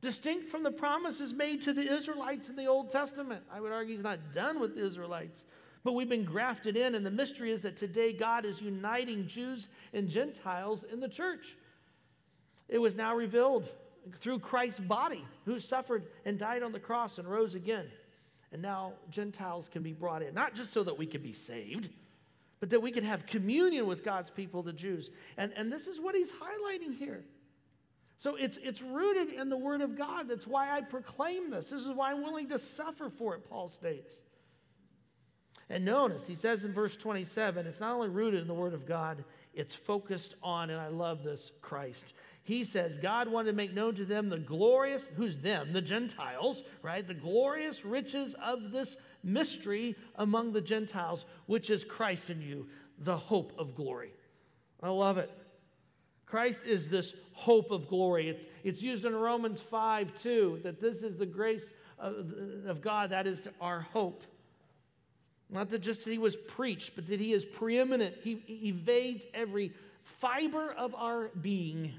distinct 0.00 0.48
from 0.48 0.64
the 0.64 0.72
promises 0.72 1.32
made 1.32 1.62
to 1.62 1.72
the 1.72 1.82
Israelites 1.82 2.48
in 2.48 2.56
the 2.56 2.66
Old 2.66 2.90
Testament. 2.90 3.44
I 3.52 3.60
would 3.60 3.70
argue 3.70 3.94
he's 3.94 4.02
not 4.02 4.32
done 4.32 4.58
with 4.58 4.74
the 4.74 4.84
Israelites, 4.84 5.44
but 5.84 5.92
we've 5.92 6.08
been 6.08 6.24
grafted 6.24 6.76
in. 6.76 6.96
And 6.96 7.06
the 7.06 7.12
mystery 7.12 7.52
is 7.52 7.62
that 7.62 7.76
today 7.76 8.12
God 8.12 8.44
is 8.44 8.60
uniting 8.60 9.28
Jews 9.28 9.68
and 9.92 10.08
Gentiles 10.08 10.84
in 10.92 10.98
the 10.98 11.08
church. 11.08 11.56
It 12.68 12.78
was 12.78 12.96
now 12.96 13.14
revealed 13.14 13.68
through 14.18 14.40
Christ's 14.40 14.80
body, 14.80 15.24
who 15.44 15.58
suffered 15.58 16.06
and 16.24 16.38
died 16.38 16.62
on 16.62 16.72
the 16.72 16.80
cross 16.80 17.18
and 17.18 17.28
rose 17.28 17.54
again. 17.54 17.86
And 18.52 18.60
now 18.60 18.94
Gentiles 19.10 19.68
can 19.70 19.82
be 19.82 19.92
brought 19.92 20.22
in, 20.22 20.34
not 20.34 20.54
just 20.54 20.72
so 20.72 20.82
that 20.82 20.98
we 20.98 21.06
could 21.06 21.22
be 21.22 21.32
saved, 21.32 21.88
but 22.60 22.70
that 22.70 22.80
we 22.80 22.92
could 22.92 23.04
have 23.04 23.26
communion 23.26 23.86
with 23.86 24.04
God's 24.04 24.30
people, 24.30 24.62
the 24.62 24.72
Jews. 24.72 25.10
And, 25.36 25.52
and 25.56 25.72
this 25.72 25.86
is 25.86 26.00
what 26.00 26.14
he's 26.14 26.30
highlighting 26.30 26.96
here. 26.96 27.24
So 28.16 28.36
it's, 28.36 28.58
it's 28.62 28.82
rooted 28.82 29.30
in 29.30 29.48
the 29.48 29.56
Word 29.56 29.80
of 29.80 29.96
God. 29.96 30.28
That's 30.28 30.46
why 30.46 30.70
I 30.70 30.80
proclaim 30.82 31.50
this. 31.50 31.70
This 31.70 31.80
is 31.80 31.88
why 31.88 32.12
I'm 32.12 32.22
willing 32.22 32.50
to 32.50 32.58
suffer 32.58 33.08
for 33.08 33.34
it, 33.34 33.48
Paul 33.48 33.66
states. 33.66 34.12
And 35.72 35.86
notice, 35.86 36.26
he 36.26 36.34
says 36.34 36.66
in 36.66 36.72
verse 36.74 36.96
27, 36.96 37.66
it's 37.66 37.80
not 37.80 37.94
only 37.94 38.10
rooted 38.10 38.42
in 38.42 38.46
the 38.46 38.52
Word 38.52 38.74
of 38.74 38.84
God, 38.84 39.24
it's 39.54 39.74
focused 39.74 40.34
on, 40.42 40.68
and 40.68 40.78
I 40.78 40.88
love 40.88 41.24
this, 41.24 41.50
Christ. 41.62 42.12
He 42.42 42.62
says 42.62 42.98
God 42.98 43.26
wanted 43.26 43.52
to 43.52 43.56
make 43.56 43.72
known 43.72 43.94
to 43.94 44.04
them 44.04 44.28
the 44.28 44.38
glorious, 44.38 45.08
who's 45.16 45.38
them? 45.38 45.72
The 45.72 45.80
Gentiles, 45.80 46.62
right? 46.82 47.06
The 47.06 47.14
glorious 47.14 47.86
riches 47.86 48.36
of 48.44 48.70
this 48.70 48.98
mystery 49.24 49.96
among 50.16 50.52
the 50.52 50.60
Gentiles, 50.60 51.24
which 51.46 51.70
is 51.70 51.86
Christ 51.86 52.28
in 52.28 52.42
you, 52.42 52.66
the 52.98 53.16
hope 53.16 53.54
of 53.58 53.74
glory. 53.74 54.12
I 54.82 54.90
love 54.90 55.16
it. 55.16 55.30
Christ 56.26 56.60
is 56.66 56.88
this 56.88 57.14
hope 57.32 57.70
of 57.70 57.88
glory. 57.88 58.28
It's, 58.28 58.44
it's 58.62 58.82
used 58.82 59.06
in 59.06 59.14
Romans 59.14 59.62
5 59.62 60.20
too, 60.20 60.60
that 60.64 60.82
this 60.82 61.02
is 61.02 61.16
the 61.16 61.24
grace 61.24 61.72
of, 61.98 62.30
of 62.66 62.82
God, 62.82 63.08
that 63.08 63.26
is 63.26 63.40
our 63.58 63.80
hope. 63.80 64.24
Not 65.52 65.68
that 65.68 65.80
just 65.80 66.04
that 66.04 66.10
he 66.10 66.18
was 66.18 66.34
preached, 66.34 66.92
but 66.96 67.06
that 67.08 67.20
he 67.20 67.34
is 67.34 67.44
preeminent. 67.44 68.16
He, 68.22 68.42
evades 68.48 69.26
every 69.34 69.72
fiber 70.02 70.72
of 70.72 70.94
our 70.94 71.28
being. 71.28 71.92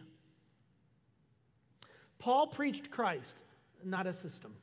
Paul 2.18 2.48
preached 2.48 2.90
Christ, 2.90 3.38
not 3.84 4.08
a 4.08 4.14
system. 4.14 4.56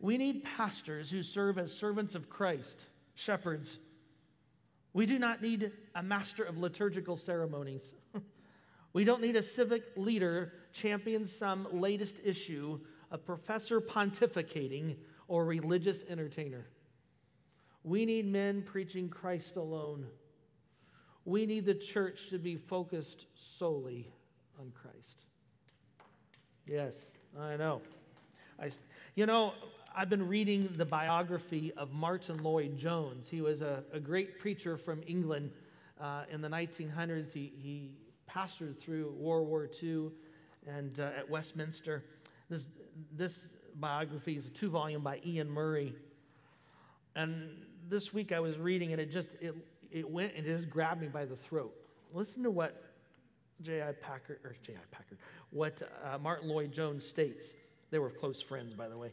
we 0.00 0.16
need 0.16 0.42
pastors 0.42 1.10
who 1.10 1.22
serve 1.22 1.58
as 1.58 1.70
servants 1.70 2.14
of 2.14 2.30
Christ, 2.30 2.80
shepherds. 3.14 3.76
We 4.94 5.04
do 5.04 5.18
not 5.18 5.42
need 5.42 5.72
a 5.94 6.02
master 6.02 6.44
of 6.44 6.56
liturgical 6.56 7.18
ceremonies. 7.18 7.92
we 8.94 9.04
don't 9.04 9.20
need 9.20 9.36
a 9.36 9.42
civic 9.42 9.82
leader 9.96 10.54
champion 10.72 11.26
some 11.26 11.68
latest 11.72 12.20
issue, 12.24 12.80
a 13.10 13.18
professor 13.18 13.82
pontificating, 13.82 14.96
or 15.28 15.44
religious 15.44 16.02
entertainer. 16.08 16.64
We 17.86 18.04
need 18.04 18.26
men 18.26 18.62
preaching 18.62 19.08
Christ 19.08 19.54
alone. 19.54 20.06
We 21.24 21.46
need 21.46 21.66
the 21.66 21.74
church 21.74 22.30
to 22.30 22.38
be 22.38 22.56
focused 22.56 23.26
solely 23.36 24.10
on 24.58 24.72
Christ. 24.72 25.22
Yes, 26.66 26.96
I 27.38 27.56
know. 27.56 27.80
I, 28.60 28.70
you 29.14 29.24
know, 29.24 29.52
I've 29.94 30.08
been 30.08 30.26
reading 30.26 30.68
the 30.76 30.84
biography 30.84 31.72
of 31.76 31.92
Martyn 31.92 32.42
Lloyd-Jones. 32.42 33.28
He 33.28 33.40
was 33.40 33.62
a, 33.62 33.84
a 33.92 34.00
great 34.00 34.40
preacher 34.40 34.76
from 34.76 35.04
England 35.06 35.52
uh, 36.00 36.24
in 36.28 36.40
the 36.40 36.48
1900s. 36.48 37.32
He, 37.32 37.52
he 37.56 37.92
pastored 38.28 38.80
through 38.80 39.14
World 39.16 39.46
War 39.46 39.70
II 39.80 40.10
and 40.66 40.98
uh, 40.98 41.10
at 41.16 41.30
Westminster. 41.30 42.02
This, 42.50 42.66
this 43.12 43.46
biography 43.76 44.36
is 44.36 44.48
a 44.48 44.50
two 44.50 44.70
volume 44.70 45.02
by 45.02 45.20
Iain 45.24 45.48
Murray. 45.48 45.94
And 47.14 47.48
this 47.88 48.12
week 48.12 48.32
I 48.32 48.40
was 48.40 48.58
reading 48.58 48.92
and 48.92 49.00
it 49.00 49.10
just 49.10 49.28
it, 49.40 49.54
it 49.90 50.08
went 50.08 50.34
and 50.36 50.46
it 50.46 50.56
just 50.56 50.70
grabbed 50.70 51.00
me 51.00 51.08
by 51.08 51.24
the 51.24 51.36
throat. 51.36 51.74
Listen 52.12 52.42
to 52.42 52.50
what 52.50 52.82
J.I. 53.62 53.92
Packer, 53.92 54.38
or 54.44 54.54
J.I. 54.62 54.78
Packer, 54.90 55.16
what 55.50 55.82
uh, 56.04 56.18
Martyn 56.18 56.48
Lloyd-Jones 56.48 57.06
states. 57.06 57.54
They 57.90 57.98
were 57.98 58.10
close 58.10 58.42
friends, 58.42 58.74
by 58.74 58.88
the 58.88 58.98
way. 58.98 59.12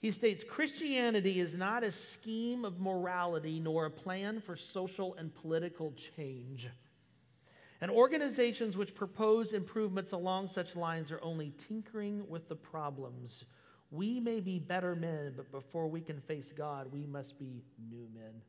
He 0.00 0.10
states 0.10 0.44
Christianity 0.44 1.40
is 1.40 1.54
not 1.54 1.82
a 1.82 1.90
scheme 1.90 2.64
of 2.64 2.78
morality 2.78 3.58
nor 3.58 3.86
a 3.86 3.90
plan 3.90 4.40
for 4.40 4.56
social 4.56 5.14
and 5.14 5.34
political 5.34 5.94
change. 6.16 6.68
And 7.80 7.90
organizations 7.90 8.76
which 8.76 8.94
propose 8.94 9.52
improvements 9.52 10.12
along 10.12 10.48
such 10.48 10.76
lines 10.76 11.10
are 11.10 11.20
only 11.22 11.52
tinkering 11.68 12.28
with 12.28 12.48
the 12.48 12.56
problems. 12.56 13.44
We 13.94 14.18
may 14.18 14.40
be 14.40 14.58
better 14.58 14.96
men, 14.96 15.34
but 15.36 15.52
before 15.52 15.86
we 15.86 16.00
can 16.00 16.20
face 16.20 16.52
God, 16.56 16.88
we 16.92 17.06
must 17.06 17.38
be 17.38 17.62
new 17.88 18.08
men. 18.12 18.42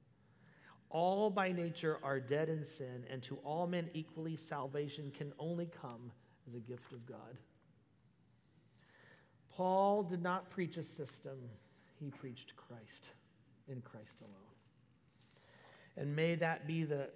All 0.90 1.30
by 1.30 1.52
nature 1.52 2.00
are 2.02 2.20
dead 2.20 2.50
in 2.50 2.66
sin, 2.66 3.06
and 3.12 3.22
to 3.24 3.36
all 3.44 3.68
men 3.68 3.90
equally, 3.94 4.38
salvation 4.38 5.12
can 5.16 5.34
only 5.38 5.68
come 5.82 6.12
as 6.48 6.56
a 6.56 6.60
gift 6.60 6.92
of 6.94 7.06
God. 7.06 7.38
Paul 9.56 10.02
did 10.02 10.24
not 10.24 10.50
preach 10.50 10.78
a 10.78 10.84
system, 10.84 11.38
he 12.00 12.10
preached 12.10 12.56
Christ 12.56 13.10
in 13.68 13.82
Christ 13.82 14.22
alone. 14.22 14.34
And 15.96 16.16
may 16.16 16.34
that 16.36 16.66
be 16.66 16.86
the, 16.86 17.10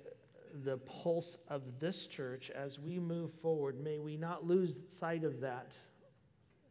the 0.63 0.78
pulse 0.78 1.36
of 1.48 1.63
this 1.80 2.06
church 2.06 2.52
as 2.52 2.80
we 2.80 3.00
move 3.00 3.32
forward. 3.42 3.84
May 3.84 3.98
we 3.98 4.18
not 4.18 4.46
lose 4.46 4.78
sight 4.88 5.24
of 5.24 5.42
that. 5.42 5.72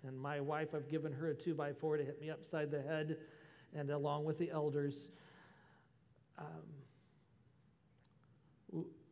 And 0.07 0.19
my 0.19 0.41
wife, 0.41 0.75
I've 0.75 0.89
given 0.89 1.13
her 1.13 1.29
a 1.31 1.35
two 1.35 1.55
by 1.55 1.73
four 1.73 1.97
to 1.97 2.05
hit 2.05 2.21
me 2.21 2.31
upside 2.31 2.71
the 2.71 2.81
head, 2.83 3.17
and 3.75 3.91
along 3.91 4.25
with 4.25 4.39
the 4.39 4.51
elders. 4.51 4.97
Um, 6.39 6.47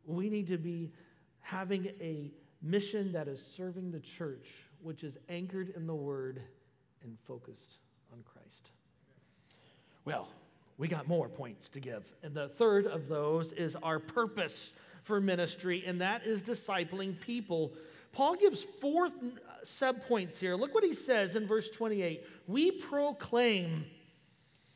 we 0.05 0.29
need 0.29 0.47
to 0.47 0.57
be 0.57 0.91
having 1.41 1.87
a 1.99 2.31
mission 2.61 3.11
that 3.11 3.27
is 3.27 3.45
serving 3.45 3.91
the 3.91 3.99
church, 3.99 4.47
which 4.81 5.03
is 5.03 5.17
anchored 5.29 5.73
in 5.75 5.85
the 5.85 5.95
word 5.95 6.41
and 7.03 7.17
focused 7.27 7.79
on 8.13 8.23
Christ. 8.23 8.71
Well, 10.05 10.29
we 10.77 10.87
got 10.87 11.07
more 11.07 11.27
points 11.27 11.69
to 11.69 11.79
give. 11.79 12.05
And 12.23 12.33
the 12.33 12.47
third 12.47 12.85
of 12.85 13.07
those 13.07 13.51
is 13.51 13.75
our 13.75 13.99
purpose 13.99 14.73
for 15.03 15.19
ministry, 15.19 15.83
and 15.85 15.99
that 16.01 16.25
is 16.25 16.41
discipling 16.41 17.19
people. 17.19 17.73
Paul 18.13 18.35
gives 18.35 18.63
four 18.63 19.09
subpoints 19.63 20.37
here. 20.37 20.55
Look 20.55 20.73
what 20.73 20.83
he 20.83 20.93
says 20.93 21.35
in 21.35 21.47
verse 21.47 21.69
28 21.69 22.25
We 22.47 22.71
proclaim 22.71 23.85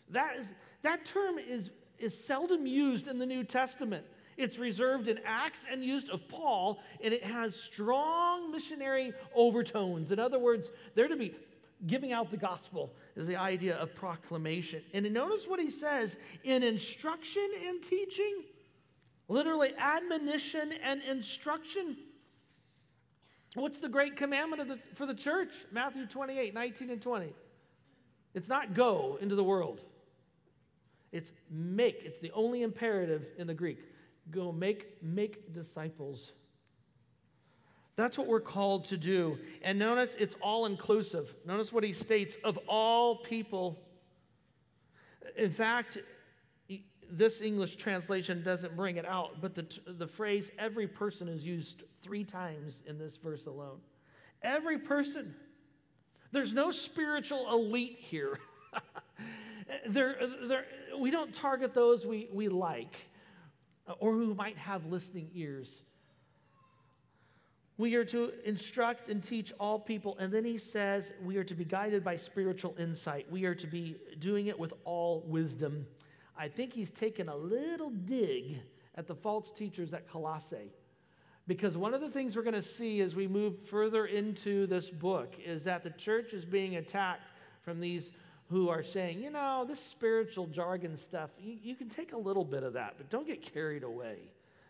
That, 0.09 0.37
is, 0.37 0.51
that 0.83 1.05
term 1.05 1.37
is, 1.39 1.71
is 1.99 2.17
seldom 2.17 2.65
used 2.65 3.07
in 3.07 3.17
the 3.17 3.25
New 3.25 3.43
Testament. 3.43 4.05
It's 4.37 4.57
reserved 4.57 5.07
in 5.07 5.19
Acts 5.25 5.65
and 5.69 5.83
used 5.83 6.09
of 6.09 6.27
Paul, 6.27 6.79
and 7.03 7.13
it 7.13 7.23
has 7.23 7.55
strong 7.55 8.51
missionary 8.51 9.13
overtones. 9.35 10.11
In 10.11 10.19
other 10.19 10.39
words, 10.39 10.71
they're 10.95 11.07
to 11.07 11.15
be 11.15 11.35
giving 11.87 12.11
out 12.11 12.31
the 12.31 12.37
gospel 12.37 12.93
is 13.15 13.27
the 13.27 13.35
idea 13.35 13.75
of 13.75 13.93
proclamation. 13.95 14.81
And 14.93 15.11
notice 15.11 15.47
what 15.47 15.59
he 15.59 15.69
says 15.69 16.17
in 16.43 16.63
instruction 16.63 17.47
and 17.67 17.83
teaching, 17.83 18.43
literally 19.27 19.73
admonition 19.77 20.73
and 20.83 21.01
instruction. 21.03 21.97
What's 23.55 23.79
the 23.79 23.89
great 23.89 24.15
commandment 24.15 24.67
the, 24.67 24.79
for 24.95 25.05
the 25.05 25.13
church? 25.13 25.51
Matthew 25.71 26.05
28, 26.05 26.53
19 26.53 26.89
and 26.89 27.01
20. 27.01 27.33
It's 28.33 28.47
not 28.47 28.73
go 28.73 29.17
into 29.19 29.35
the 29.35 29.43
world. 29.43 29.81
It's 31.11 31.31
make. 31.49 32.01
It's 32.05 32.19
the 32.19 32.31
only 32.31 32.63
imperative 32.63 33.25
in 33.37 33.47
the 33.47 33.53
Greek. 33.53 33.79
Go 34.29 34.51
make 34.51 35.03
make 35.03 35.53
disciples. 35.53 36.31
That's 37.97 38.17
what 38.17 38.27
we're 38.27 38.39
called 38.39 38.85
to 38.85 38.97
do. 38.97 39.37
And 39.61 39.77
notice 39.77 40.15
it's 40.17 40.35
all 40.41 40.65
inclusive. 40.65 41.35
Notice 41.45 41.73
what 41.73 41.83
he 41.83 41.91
states 41.91 42.37
of 42.43 42.57
all 42.67 43.17
people. 43.17 43.77
In 45.35 45.51
fact, 45.51 45.97
this 47.11 47.41
English 47.41 47.75
translation 47.75 48.41
doesn't 48.43 48.75
bring 48.75 48.97
it 48.97 49.05
out, 49.05 49.41
but 49.41 49.53
the, 49.53 49.65
the 49.85 50.07
phrase 50.07 50.51
every 50.57 50.87
person 50.87 51.27
is 51.27 51.45
used 51.45 51.83
three 52.01 52.23
times 52.23 52.81
in 52.87 52.97
this 52.97 53.17
verse 53.17 53.45
alone. 53.45 53.79
Every 54.41 54.79
person. 54.79 55.35
There's 56.31 56.53
no 56.53 56.71
spiritual 56.71 57.51
elite 57.51 57.97
here. 57.99 58.39
we 60.99 61.11
don't 61.11 61.33
target 61.33 61.73
those 61.73 62.05
we, 62.05 62.29
we 62.31 62.47
like 62.47 62.95
uh, 63.87 63.93
or 63.99 64.13
who 64.13 64.33
might 64.33 64.57
have 64.57 64.85
listening 64.85 65.29
ears. 65.33 65.83
We 67.77 67.95
are 67.95 68.05
to 68.05 68.31
instruct 68.45 69.09
and 69.09 69.23
teach 69.23 69.51
all 69.59 69.79
people. 69.79 70.15
And 70.19 70.31
then 70.31 70.45
he 70.45 70.57
says 70.57 71.13
we 71.23 71.37
are 71.37 71.43
to 71.43 71.55
be 71.55 71.65
guided 71.65 72.03
by 72.03 72.15
spiritual 72.15 72.75
insight. 72.77 73.29
We 73.31 73.45
are 73.45 73.55
to 73.55 73.67
be 73.67 73.97
doing 74.19 74.47
it 74.47 74.59
with 74.59 74.73
all 74.85 75.23
wisdom. 75.25 75.85
I 76.37 76.47
think 76.47 76.73
he's 76.73 76.89
taken 76.89 77.29
a 77.29 77.35
little 77.35 77.89
dig 77.89 78.59
at 78.95 79.07
the 79.07 79.15
false 79.15 79.51
teachers 79.51 79.93
at 79.93 80.09
Colossae. 80.09 80.71
Because 81.47 81.75
one 81.75 81.93
of 81.93 82.01
the 82.01 82.09
things 82.09 82.35
we're 82.35 82.43
going 82.43 82.53
to 82.53 82.61
see 82.61 83.01
as 83.01 83.15
we 83.15 83.27
move 83.27 83.67
further 83.67 84.05
into 84.05 84.67
this 84.67 84.89
book 84.89 85.35
is 85.43 85.63
that 85.63 85.83
the 85.83 85.89
church 85.89 86.33
is 86.33 86.45
being 86.45 86.75
attacked 86.75 87.31
from 87.63 87.79
these 87.79 88.11
who 88.49 88.69
are 88.69 88.83
saying, 88.83 89.19
you 89.19 89.29
know, 89.29 89.65
this 89.67 89.79
spiritual 89.79 90.45
jargon 90.47 90.97
stuff, 90.97 91.29
you, 91.39 91.57
you 91.63 91.75
can 91.75 91.89
take 91.89 92.13
a 92.13 92.17
little 92.17 92.43
bit 92.43 92.63
of 92.63 92.73
that, 92.73 92.95
but 92.97 93.09
don't 93.09 93.25
get 93.25 93.41
carried 93.53 93.83
away. 93.83 94.17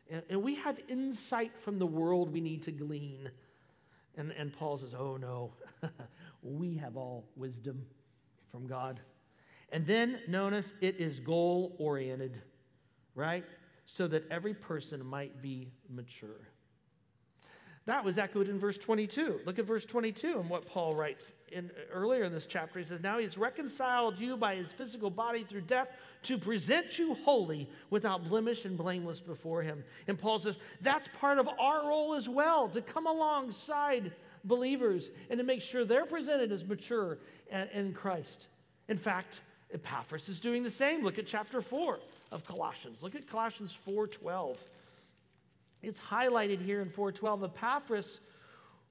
And, 0.10 0.22
and 0.30 0.44
we 0.44 0.56
have 0.56 0.80
insight 0.88 1.52
from 1.62 1.80
the 1.80 1.86
world 1.86 2.32
we 2.32 2.42
need 2.42 2.64
to 2.64 2.72
glean. 2.72 3.30
And, 4.16 4.32
and 4.32 4.54
Paul 4.54 4.78
says, 4.78 4.94
oh 4.94 5.18
no, 5.18 5.54
we 6.44 6.76
have 6.76 6.96
all 6.96 7.26
wisdom 7.36 7.86
from 8.52 8.68
God. 8.68 9.00
And 9.72 9.86
then 9.86 10.20
notice 10.28 10.74
it 10.82 11.00
is 11.00 11.20
goal 11.20 11.76
oriented, 11.80 12.42
right? 13.16 13.46
So 13.86 14.08
that 14.08 14.30
every 14.30 14.54
person 14.54 15.06
might 15.06 15.42
be 15.42 15.72
mature. 15.90 16.50
That 17.86 18.06
was 18.06 18.20
echoed 18.20 18.48
in 18.48 18.60
verse 18.60 18.78
22. 18.78 19.42
Look 19.46 19.58
at 19.58 19.66
verse 19.66 19.86
22 19.86 20.40
and 20.40 20.50
what 20.50 20.68
Paul 20.68 20.94
writes 20.94 21.32
in, 21.52 21.72
earlier 21.92 22.24
in 22.24 22.32
this 22.32 22.46
chapter. 22.46 22.78
He 22.78 22.86
says, 22.86 23.02
Now 23.02 23.18
he's 23.18 23.40
reconciled 23.40 24.20
you 24.20 24.38
by 24.38 24.56
his 24.56 24.72
physical 24.72 25.10
body 25.10 25.44
through 25.44 25.62
death 25.62 25.88
to 26.24 26.38
present 26.38 27.00
you 27.00 27.16
holy, 27.16 27.68
without 27.90 28.30
blemish 28.30 28.66
and 28.66 28.78
blameless 28.78 29.20
before 29.20 29.64
him. 29.64 29.84
And 30.08 30.20
Paul 30.20 30.38
says, 30.38 30.58
That's 30.82 31.10
part 31.20 31.40
of 31.40 31.50
our 31.60 31.88
role 31.88 32.14
as 32.14 32.30
well, 32.30 32.70
to 32.70 32.82
come 32.82 33.08
alongside 33.08 34.12
believers 34.44 35.10
and 35.32 35.40
to 35.40 35.44
make 35.44 35.62
sure 35.62 35.84
they're 35.84 36.06
presented 36.06 36.52
as 36.52 36.64
mature 36.64 37.18
in 37.74 37.94
Christ. 37.94 38.48
In 38.90 38.98
fact, 38.98 39.42
Epaphras 39.74 40.30
is 40.30 40.40
doing 40.40 40.64
the 40.64 40.72
same. 40.72 41.04
Look 41.04 41.20
at 41.20 41.28
chapter 41.28 41.62
4 41.62 42.00
of 42.32 42.46
Colossians. 42.46 43.02
Look 43.04 43.16
at 43.16 43.28
Colossians 43.28 43.74
4:12. 43.74 44.58
It's 45.82 46.00
highlighted 46.00 46.62
here 46.62 46.82
in 46.82 46.90
4:12. 46.90 47.44
Epaphras, 47.44 48.20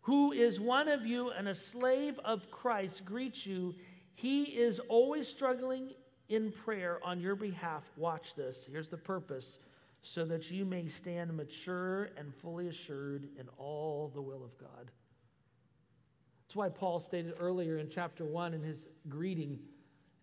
who 0.02 0.32
is 0.32 0.58
one 0.58 0.88
of 0.88 1.06
you 1.06 1.30
and 1.30 1.48
a 1.48 1.54
slave 1.54 2.18
of 2.20 2.50
Christ, 2.50 3.04
greets 3.04 3.46
you. 3.46 3.74
He 4.14 4.44
is 4.44 4.78
always 4.80 5.28
struggling 5.28 5.94
in 6.28 6.52
prayer 6.52 7.04
on 7.04 7.20
your 7.20 7.34
behalf. 7.34 7.84
Watch 7.96 8.34
this. 8.34 8.66
Here's 8.66 8.88
the 8.88 8.96
purpose 8.96 9.58
so 10.02 10.24
that 10.24 10.50
you 10.50 10.64
may 10.64 10.88
stand 10.88 11.36
mature 11.36 12.10
and 12.16 12.34
fully 12.34 12.68
assured 12.68 13.28
in 13.38 13.48
all 13.58 14.08
the 14.08 14.22
will 14.22 14.42
of 14.44 14.56
God. 14.58 14.90
That's 16.42 16.56
why 16.56 16.68
Paul 16.68 16.98
stated 16.98 17.34
earlier 17.38 17.78
in 17.78 17.88
chapter 17.88 18.24
1 18.24 18.54
in 18.54 18.62
his 18.62 18.88
greeting 19.08 19.60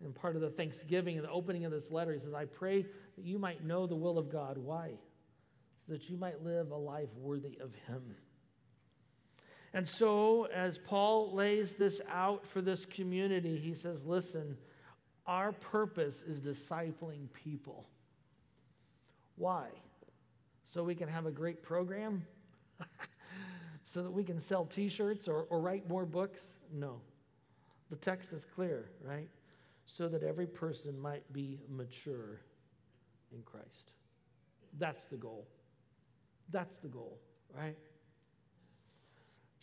and 0.04 0.14
part 0.14 0.36
of 0.36 0.42
the 0.42 0.50
thanksgiving 0.50 1.16
and 1.16 1.24
the 1.24 1.30
opening 1.30 1.64
of 1.64 1.72
this 1.72 1.90
letter, 1.90 2.12
he 2.12 2.20
says, 2.20 2.34
I 2.34 2.44
pray 2.44 2.82
that 3.16 3.24
you 3.24 3.38
might 3.38 3.64
know 3.64 3.86
the 3.86 3.96
will 3.96 4.18
of 4.18 4.30
God. 4.30 4.56
Why? 4.56 4.92
So 5.86 5.92
that 5.92 6.08
you 6.08 6.16
might 6.16 6.44
live 6.44 6.70
a 6.70 6.76
life 6.76 7.08
worthy 7.16 7.58
of 7.60 7.74
Him. 7.86 8.14
And 9.74 9.86
so, 9.86 10.46
as 10.46 10.78
Paul 10.78 11.34
lays 11.34 11.72
this 11.72 12.00
out 12.10 12.46
for 12.46 12.62
this 12.62 12.86
community, 12.86 13.58
he 13.58 13.74
says, 13.74 14.04
Listen, 14.04 14.56
our 15.26 15.52
purpose 15.52 16.22
is 16.26 16.40
discipling 16.40 17.30
people. 17.32 17.86
Why? 19.36 19.66
So 20.64 20.82
we 20.82 20.94
can 20.94 21.08
have 21.08 21.26
a 21.26 21.30
great 21.30 21.62
program? 21.62 22.24
so 23.84 24.02
that 24.02 24.10
we 24.10 24.24
can 24.24 24.40
sell 24.40 24.64
t 24.64 24.88
shirts 24.88 25.28
or, 25.28 25.42
or 25.50 25.60
write 25.60 25.88
more 25.88 26.06
books? 26.06 26.40
No. 26.72 27.00
The 27.90 27.96
text 27.96 28.32
is 28.32 28.46
clear, 28.54 28.90
right? 29.02 29.28
So 29.90 30.06
that 30.06 30.22
every 30.22 30.46
person 30.46 31.00
might 31.00 31.32
be 31.32 31.58
mature 31.66 32.42
in 33.32 33.40
Christ. 33.42 33.92
That's 34.78 35.04
the 35.04 35.16
goal. 35.16 35.46
That's 36.50 36.76
the 36.76 36.88
goal, 36.88 37.18
right? 37.56 37.74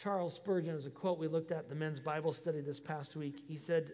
Charles 0.01 0.33
Spurgeon 0.33 0.75
is 0.75 0.87
a 0.87 0.89
quote 0.89 1.19
we 1.19 1.27
looked 1.27 1.51
at 1.51 1.69
the 1.69 1.75
men's 1.75 1.99
Bible 1.99 2.33
study 2.33 2.59
this 2.59 2.79
past 2.79 3.15
week. 3.15 3.43
He 3.47 3.57
said, 3.57 3.91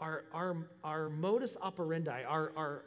Our, 0.00 0.24
our, 0.34 0.56
our 0.82 1.08
modus 1.08 1.56
operandi, 1.62 2.24
our, 2.24 2.52
our, 2.56 2.84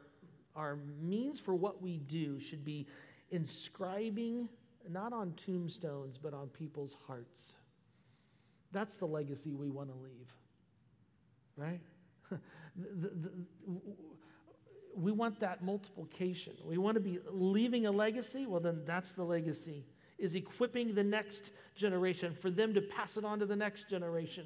our 0.54 0.80
means 1.02 1.40
for 1.40 1.56
what 1.56 1.82
we 1.82 1.98
do 1.98 2.42
should 2.42 2.66
be 2.66 2.88
inscribing 3.32 4.50
not 4.90 5.14
on 5.14 5.34
tombstones, 5.46 6.18
but 6.22 6.34
on 6.34 6.50
people's 6.50 6.96
hearts. 7.08 7.54
That's 8.74 8.96
the 8.96 9.06
legacy 9.06 9.54
we 9.54 9.70
want 9.70 9.90
to 9.90 9.96
leave, 9.96 10.34
right? 11.56 11.80
the, 12.76 13.10
the, 13.10 13.32
we 14.96 15.12
want 15.12 15.40
that 15.40 15.64
multiplication. 15.64 16.54
We 16.66 16.78
want 16.78 16.96
to 16.96 17.02
be 17.02 17.20
leaving 17.32 17.86
a 17.86 17.92
legacy. 17.92 18.46
Well, 18.46 18.60
then 18.60 18.82
that's 18.86 19.12
the 19.12 19.24
legacy, 19.24 19.86
is 20.18 20.36
equipping 20.36 20.94
the 20.94 21.04
next 21.04 21.52
generation 21.76 22.34
for 22.34 22.50
them 22.50 22.74
to 22.74 22.82
pass 22.82 23.18
it 23.18 23.24
on 23.24 23.40
to 23.40 23.46
the 23.46 23.56
next 23.56 23.90
generation. 23.90 24.46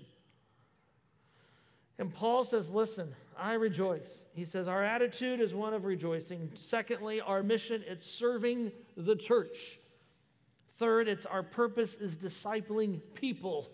And 2.00 2.14
Paul 2.14 2.44
says, 2.44 2.70
Listen, 2.70 3.16
I 3.38 3.54
rejoice. 3.54 4.26
He 4.34 4.46
says, 4.46 4.68
Our 4.68 4.84
attitude 4.84 5.40
is 5.40 5.54
one 5.54 5.74
of 5.74 5.86
rejoicing. 5.86 6.52
Secondly, 6.56 7.22
our 7.22 7.44
mission, 7.44 7.84
it's 7.88 8.06
serving 8.06 8.72
the 8.98 9.16
church. 9.16 9.80
Third, 10.78 11.08
it's 11.08 11.26
our 11.26 11.44
purpose 11.44 11.94
is 11.96 12.16
discipling 12.16 13.00
people. 13.14 13.70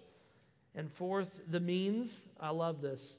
And 0.75 0.91
fourth, 0.91 1.29
the 1.49 1.59
means, 1.59 2.15
I 2.39 2.51
love 2.51 2.81
this 2.81 3.17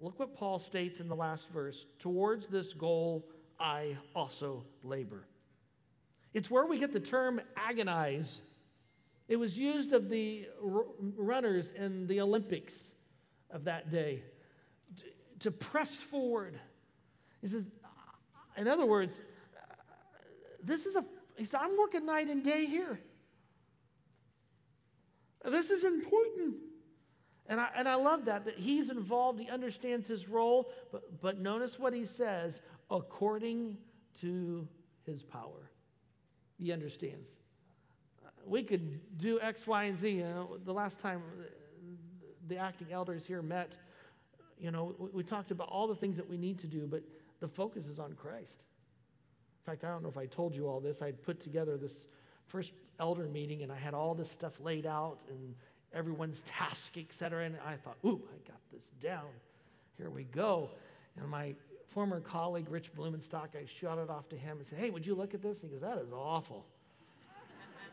look 0.00 0.18
what 0.18 0.34
Paul 0.36 0.58
states 0.58 1.00
in 1.00 1.08
the 1.08 1.16
last 1.16 1.50
verse 1.50 1.86
towards 1.98 2.46
this 2.46 2.72
goal 2.72 3.26
I 3.58 3.96
also 4.14 4.64
labor. 4.82 5.26
It's 6.34 6.50
where 6.50 6.66
we 6.66 6.78
get 6.78 6.92
the 6.92 7.00
term 7.00 7.40
agonize. 7.56 8.40
It 9.26 9.36
was 9.36 9.58
used 9.58 9.92
of 9.92 10.08
the 10.08 10.48
runners 10.60 11.72
in 11.76 12.06
the 12.06 12.20
Olympics 12.20 12.92
of 13.50 13.64
that 13.64 13.90
day 13.90 14.22
to 15.40 15.50
press 15.50 15.96
forward. 15.96 16.58
He 17.40 17.48
says, 17.48 17.66
in 18.56 18.68
other 18.68 18.86
words, 18.86 19.20
this 20.62 20.86
is 20.86 20.96
a, 20.96 21.04
he 21.36 21.44
said, 21.44 21.60
I'm 21.62 21.76
working 21.76 22.06
night 22.06 22.28
and 22.28 22.44
day 22.44 22.66
here. 22.66 23.00
This 25.44 25.70
is 25.70 25.84
important. 25.84 26.56
And 27.48 27.60
I, 27.60 27.68
and 27.74 27.88
I 27.88 27.94
love 27.94 28.26
that, 28.26 28.44
that 28.44 28.58
he's 28.58 28.90
involved, 28.90 29.40
he 29.40 29.48
understands 29.48 30.06
his 30.06 30.28
role, 30.28 30.70
but, 30.92 31.20
but 31.20 31.40
notice 31.40 31.78
what 31.78 31.94
he 31.94 32.04
says 32.04 32.60
according 32.90 33.78
to 34.20 34.68
his 35.06 35.22
power. 35.22 35.70
He 36.58 36.72
understands. 36.72 37.30
Uh, 38.24 38.28
we 38.44 38.62
could 38.62 39.16
do 39.16 39.40
X, 39.40 39.66
Y, 39.66 39.84
and 39.84 39.98
Z. 39.98 40.10
You 40.10 40.24
know, 40.24 40.58
the 40.64 40.72
last 40.72 41.00
time 41.00 41.22
uh, 41.40 41.44
the 42.48 42.58
acting 42.58 42.88
elders 42.92 43.24
here 43.24 43.40
met, 43.40 43.72
you 44.58 44.70
know, 44.70 44.94
we, 44.98 45.08
we 45.14 45.22
talked 45.22 45.50
about 45.50 45.68
all 45.68 45.86
the 45.86 45.94
things 45.94 46.16
that 46.16 46.28
we 46.28 46.36
need 46.36 46.58
to 46.58 46.66
do, 46.66 46.86
but 46.86 47.02
the 47.40 47.48
focus 47.48 47.86
is 47.86 47.98
on 47.98 48.12
Christ. 48.12 48.56
In 49.64 49.72
fact, 49.72 49.84
I 49.84 49.88
don't 49.88 50.02
know 50.02 50.08
if 50.08 50.18
I 50.18 50.26
told 50.26 50.54
you 50.54 50.68
all 50.68 50.80
this. 50.80 51.00
I 51.00 51.12
put 51.12 51.40
together 51.40 51.78
this 51.78 52.06
first 52.46 52.72
elder 53.00 53.26
meeting 53.26 53.62
and 53.62 53.70
I 53.70 53.76
had 53.76 53.94
all 53.94 54.14
this 54.14 54.30
stuff 54.30 54.54
laid 54.60 54.86
out 54.86 55.18
and 55.28 55.54
everyone's 55.94 56.42
task, 56.42 56.96
et 56.96 57.12
cetera. 57.12 57.44
And 57.44 57.56
I 57.66 57.76
thought, 57.76 57.96
ooh, 58.04 58.20
I 58.32 58.48
got 58.48 58.60
this 58.72 58.84
down. 59.02 59.28
Here 59.96 60.10
we 60.10 60.24
go. 60.24 60.70
And 61.16 61.28
my 61.28 61.54
former 61.88 62.20
colleague, 62.20 62.66
Rich 62.70 62.94
Blumenstock, 62.94 63.56
I 63.56 63.64
shot 63.66 63.98
it 63.98 64.10
off 64.10 64.28
to 64.28 64.36
him 64.36 64.58
and 64.58 64.66
said, 64.66 64.78
hey, 64.78 64.90
would 64.90 65.06
you 65.06 65.14
look 65.14 65.34
at 65.34 65.42
this? 65.42 65.62
And 65.62 65.70
He 65.70 65.78
goes, 65.78 65.80
that 65.80 65.98
is 65.98 66.12
awful. 66.12 66.64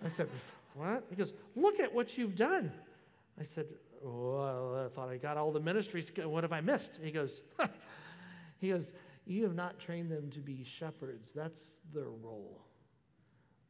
I 0.04 0.10
said, 0.10 0.30
what? 0.76 1.04
He 1.10 1.16
goes, 1.16 1.34
look 1.56 1.80
at 1.80 1.94
what 1.94 2.18
you've 2.18 2.36
done. 2.36 2.72
I 3.40 3.44
said, 3.44 3.66
well, 4.04 4.86
I 4.86 4.94
thought 4.94 5.10
I 5.10 5.18
got 5.18 5.38
all 5.38 5.52
the 5.52 5.60
ministries. 5.60 6.12
What 6.16 6.44
have 6.44 6.54
I 6.54 6.62
missed? 6.62 7.00
He 7.02 7.12
goes, 7.12 7.42
he 8.60 8.70
goes, 8.70 8.92
you 9.26 9.44
have 9.44 9.56
not 9.56 9.80
trained 9.80 10.12
them 10.12 10.30
to 10.32 10.40
be 10.40 10.64
shepherds. 10.64 11.32
That's 11.34 11.72
their 11.94 12.10
role. 12.10 12.62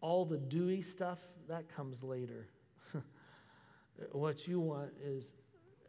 All 0.02 0.26
the 0.26 0.38
dewy 0.38 0.82
stuff, 0.82 1.20
that 1.48 1.74
comes 1.74 2.04
later. 2.04 2.48
What 4.12 4.48
you 4.48 4.60
want 4.60 4.92
is 5.04 5.34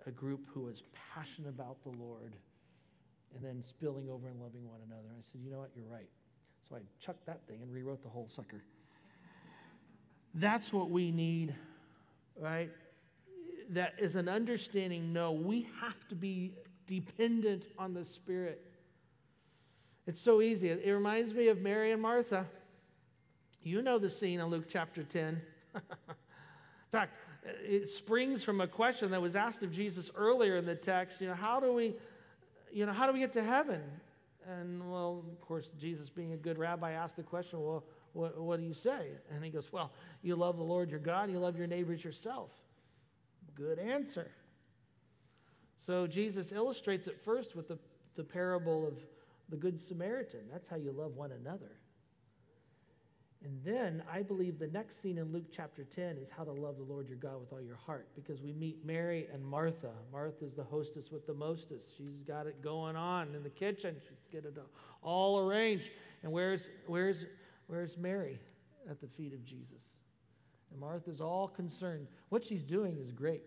a 0.06 0.10
group 0.10 0.46
who 0.52 0.68
is 0.68 0.82
passionate 1.14 1.48
about 1.48 1.82
the 1.82 1.90
Lord 1.90 2.34
and 3.34 3.44
then 3.44 3.62
spilling 3.62 4.08
over 4.08 4.28
and 4.28 4.40
loving 4.40 4.68
one 4.68 4.80
another. 4.86 5.08
I 5.10 5.22
said, 5.30 5.40
you 5.44 5.50
know 5.50 5.58
what? 5.58 5.70
You're 5.74 5.86
right. 5.86 6.08
So 6.68 6.76
I 6.76 6.80
chucked 7.00 7.26
that 7.26 7.46
thing 7.46 7.60
and 7.62 7.72
rewrote 7.72 8.02
the 8.02 8.08
whole 8.08 8.28
sucker. 8.28 8.62
That's 10.34 10.72
what 10.72 10.90
we 10.90 11.10
need, 11.10 11.54
right? 12.40 12.70
That 13.70 13.94
is 13.98 14.14
an 14.14 14.28
understanding 14.28 15.12
no, 15.12 15.32
we 15.32 15.68
have 15.80 16.06
to 16.08 16.14
be 16.14 16.54
dependent 16.86 17.64
on 17.78 17.94
the 17.94 18.04
Spirit. 18.04 18.62
It's 20.06 20.20
so 20.20 20.40
easy. 20.40 20.70
It 20.70 20.92
reminds 20.92 21.34
me 21.34 21.48
of 21.48 21.60
Mary 21.60 21.90
and 21.90 22.00
Martha. 22.00 22.46
You 23.62 23.82
know 23.82 23.98
the 23.98 24.10
scene 24.10 24.38
in 24.38 24.46
Luke 24.46 24.66
chapter 24.68 25.02
10. 25.02 25.42
in 26.92 26.98
fact, 26.98 27.14
it 27.64 27.88
springs 27.88 28.42
from 28.42 28.60
a 28.60 28.66
question 28.66 29.10
that 29.10 29.20
was 29.20 29.36
asked 29.36 29.62
of 29.62 29.72
Jesus 29.72 30.10
earlier 30.14 30.56
in 30.56 30.64
the 30.64 30.74
text. 30.74 31.20
You 31.20 31.28
know, 31.28 31.34
how 31.34 31.60
do 31.60 31.72
we, 31.72 31.94
you 32.72 32.86
know, 32.86 32.92
how 32.92 33.06
do 33.06 33.12
we 33.12 33.18
get 33.18 33.32
to 33.34 33.42
heaven? 33.42 33.82
And 34.48 34.90
well, 34.90 35.24
of 35.30 35.40
course, 35.40 35.72
Jesus, 35.78 36.08
being 36.08 36.32
a 36.32 36.36
good 36.36 36.58
rabbi, 36.58 36.92
asked 36.92 37.16
the 37.16 37.22
question, 37.22 37.60
well, 37.60 37.84
what, 38.12 38.40
what 38.40 38.60
do 38.60 38.66
you 38.66 38.74
say? 38.74 39.08
And 39.34 39.44
he 39.44 39.50
goes, 39.50 39.72
well, 39.72 39.90
you 40.22 40.36
love 40.36 40.56
the 40.56 40.62
Lord 40.62 40.90
your 40.90 41.00
God, 41.00 41.30
you 41.30 41.38
love 41.38 41.58
your 41.58 41.66
neighbors 41.66 42.04
yourself. 42.04 42.50
Good 43.54 43.78
answer. 43.78 44.30
So 45.84 46.06
Jesus 46.06 46.52
illustrates 46.52 47.08
it 47.08 47.20
first 47.20 47.56
with 47.56 47.68
the, 47.68 47.78
the 48.16 48.24
parable 48.24 48.86
of 48.86 48.94
the 49.48 49.56
Good 49.56 49.78
Samaritan. 49.78 50.40
That's 50.52 50.68
how 50.68 50.76
you 50.76 50.92
love 50.92 51.16
one 51.16 51.32
another. 51.32 51.72
And 53.44 53.60
then 53.64 54.02
I 54.10 54.22
believe 54.22 54.58
the 54.58 54.68
next 54.68 55.00
scene 55.00 55.18
in 55.18 55.32
Luke 55.32 55.46
chapter 55.52 55.84
10 55.84 56.16
is 56.16 56.28
how 56.28 56.42
to 56.42 56.52
love 56.52 56.78
the 56.78 56.82
Lord 56.82 57.08
your 57.08 57.18
God 57.18 57.38
with 57.38 57.52
all 57.52 57.60
your 57.60 57.76
heart 57.76 58.08
because 58.14 58.40
we 58.40 58.52
meet 58.52 58.84
Mary 58.84 59.28
and 59.32 59.44
Martha. 59.44 59.92
Martha's 60.10 60.54
the 60.54 60.64
hostess 60.64 61.12
with 61.12 61.26
the 61.26 61.34
mostest. 61.34 61.90
She's 61.96 62.22
got 62.26 62.46
it 62.46 62.62
going 62.62 62.96
on 62.96 63.34
in 63.34 63.42
the 63.42 63.50
kitchen. 63.50 63.96
She's 64.02 64.26
got 64.32 64.48
it 64.48 64.56
all 65.02 65.38
arranged. 65.38 65.90
And 66.22 66.32
where's, 66.32 66.68
where's, 66.86 67.24
where's 67.66 67.96
Mary? 67.96 68.38
At 68.88 69.00
the 69.00 69.08
feet 69.08 69.32
of 69.32 69.44
Jesus. 69.44 69.82
And 70.70 70.80
Martha's 70.80 71.20
all 71.20 71.48
concerned. 71.48 72.06
What 72.28 72.44
she's 72.44 72.62
doing 72.62 72.96
is 72.98 73.10
great. 73.10 73.42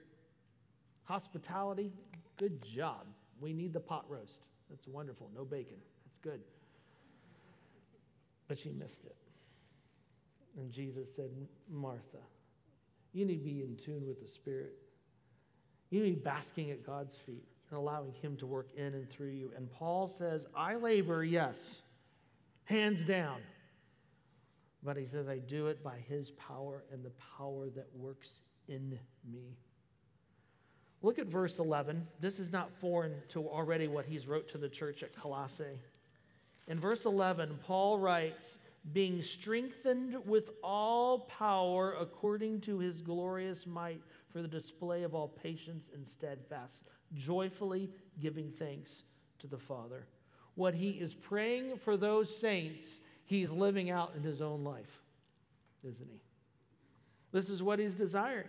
Hospitality, 1.04 1.92
good 2.38 2.62
job. 2.62 3.06
We 3.40 3.54
need 3.54 3.74
the 3.74 3.80
pot 3.80 4.06
roast. 4.10 4.42
That's 4.70 4.88
wonderful. 4.88 5.30
No 5.36 5.46
bacon. 5.46 5.78
That's 6.06 6.18
good. 6.20 6.42
But 8.48 8.60
she 8.60 8.72
missed 8.72 9.06
it. 9.06 9.16
And 10.58 10.72
Jesus 10.72 11.08
said, 11.16 11.30
Martha, 11.70 12.18
you 13.14 13.26
need 13.26 13.38
to 13.38 13.44
be 13.44 13.62
in 13.62 13.76
tune 13.76 14.08
with 14.08 14.22
the 14.22 14.28
Spirit. 14.28 14.76
You 15.90 16.02
need 16.02 16.10
to 16.10 16.16
be 16.16 16.22
basking 16.22 16.72
at 16.72 16.86
God's 16.86 17.16
feet 17.26 17.46
and 17.70 17.78
allowing 17.78 18.14
Him 18.14 18.36
to 18.38 18.46
work 18.46 18.70
in 18.76 18.94
and 18.94 19.10
through 19.10 19.30
you. 19.30 19.52
And 19.56 19.72
Paul 19.72 20.08
says, 20.08 20.48
I 20.56 20.76
labor, 20.76 21.24
yes, 21.24 21.80
hands 22.66 23.02
down. 23.02 23.42
But 24.84 24.98
he 24.98 25.06
says, 25.06 25.28
I 25.28 25.40
do 25.40 25.68
it 25.68 25.84
by 25.84 25.98
His 26.08 26.32
power 26.32 26.84
and 26.92 27.04
the 27.04 27.12
power 27.38 27.70
that 27.76 27.88
works 27.96 28.44
in 28.68 28.98
me. 29.30 29.58
Look 31.02 31.18
at 31.18 31.28
verse 31.28 31.60
11. 31.60 32.06
This 32.20 32.40
is 32.40 32.52
not 32.52 32.72
foreign 32.80 33.14
to 33.30 33.48
already 33.48 33.88
what 33.88 34.06
he's 34.06 34.28
wrote 34.28 34.50
to 34.50 34.58
the 34.58 34.68
church 34.68 35.02
at 35.02 35.16
Colossae. 35.16 35.80
In 36.68 36.80
verse 36.80 37.06
11, 37.06 37.60
Paul 37.64 38.00
writes, 38.00 38.58
being 38.94 39.22
strengthened 39.22 40.16
with 40.26 40.50
all 40.64 41.20
power 41.20 41.96
according 42.00 42.62
to 42.62 42.80
his 42.80 43.02
glorious 43.02 43.68
might 43.68 44.02
for 44.30 44.42
the 44.42 44.48
display 44.48 45.04
of 45.04 45.14
all 45.14 45.28
patience 45.28 45.90
and 45.94 46.06
steadfast, 46.06 46.84
joyfully 47.14 47.90
giving 48.20 48.52
thanks 48.52 49.04
to 49.40 49.48
the 49.48 49.58
Father. 49.58 50.06
What 50.56 50.74
he 50.74 50.90
is 50.92 51.14
praying 51.14 51.78
for 51.78 51.98
those 51.98 52.36
saints, 52.36 53.00
he's 53.26 53.50
living 53.50 53.90
out 53.90 54.14
in 54.16 54.24
his 54.24 54.42
own 54.42 54.64
life, 54.64 55.02
isn't 55.84 56.10
he? 56.10 56.22
This 57.32 57.50
is 57.50 57.62
what 57.62 57.80
he's 57.80 57.96
desiring. 57.96 58.48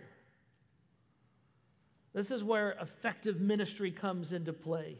This 2.13 2.31
is 2.31 2.43
where 2.43 2.71
effective 2.81 3.39
ministry 3.39 3.91
comes 3.91 4.33
into 4.33 4.53
play. 4.53 4.97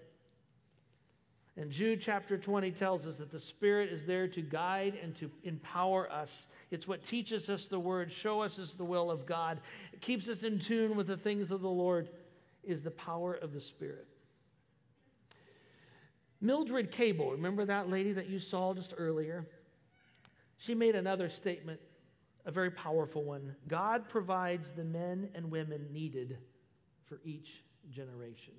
And 1.57 1.69
Jude 1.69 1.99
chapter 1.99 2.37
20 2.37 2.71
tells 2.71 3.05
us 3.05 3.17
that 3.17 3.29
the 3.29 3.39
Spirit 3.39 3.91
is 3.91 4.05
there 4.05 4.27
to 4.29 4.41
guide 4.41 4.97
and 5.01 5.13
to 5.15 5.29
empower 5.43 6.09
us. 6.11 6.47
It's 6.71 6.87
what 6.87 7.03
teaches 7.03 7.49
us 7.49 7.67
the 7.67 7.79
word, 7.79 8.11
show 8.11 8.41
us 8.41 8.57
is 8.57 8.73
the 8.73 8.85
will 8.85 9.11
of 9.11 9.25
God. 9.25 9.59
It 9.91 9.99
keeps 9.99 10.29
us 10.29 10.43
in 10.43 10.59
tune 10.59 10.95
with 10.95 11.07
the 11.07 11.17
things 11.17 11.51
of 11.51 11.61
the 11.61 11.69
Lord 11.69 12.09
is 12.63 12.83
the 12.83 12.91
power 12.91 13.33
of 13.33 13.53
the 13.53 13.59
Spirit. 13.59 14.07
Mildred 16.39 16.89
Cable, 16.89 17.31
remember 17.31 17.65
that 17.65 17.89
lady 17.89 18.13
that 18.13 18.29
you 18.29 18.39
saw 18.39 18.73
just 18.73 18.93
earlier? 18.97 19.45
She 20.57 20.73
made 20.73 20.95
another 20.95 21.27
statement, 21.27 21.79
a 22.45 22.51
very 22.51 22.71
powerful 22.71 23.23
one. 23.23 23.55
God 23.67 24.07
provides 24.07 24.71
the 24.71 24.83
men 24.83 25.29
and 25.35 25.51
women 25.51 25.87
needed 25.91 26.37
for 27.05 27.19
each 27.25 27.63
generation. 27.91 28.53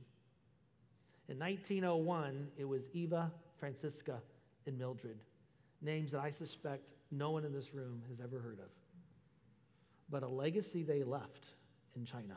In 1.32 1.38
1901, 1.38 2.48
it 2.58 2.68
was 2.68 2.90
Eva, 2.92 3.32
Francesca, 3.56 4.20
and 4.66 4.78
Mildred, 4.78 5.16
names 5.80 6.12
that 6.12 6.20
I 6.20 6.30
suspect 6.30 6.92
no 7.10 7.30
one 7.30 7.46
in 7.46 7.54
this 7.54 7.72
room 7.72 8.02
has 8.10 8.20
ever 8.20 8.38
heard 8.38 8.58
of. 8.58 8.68
But 10.10 10.24
a 10.24 10.28
legacy 10.28 10.82
they 10.82 11.02
left 11.02 11.46
in 11.96 12.04
China. 12.04 12.36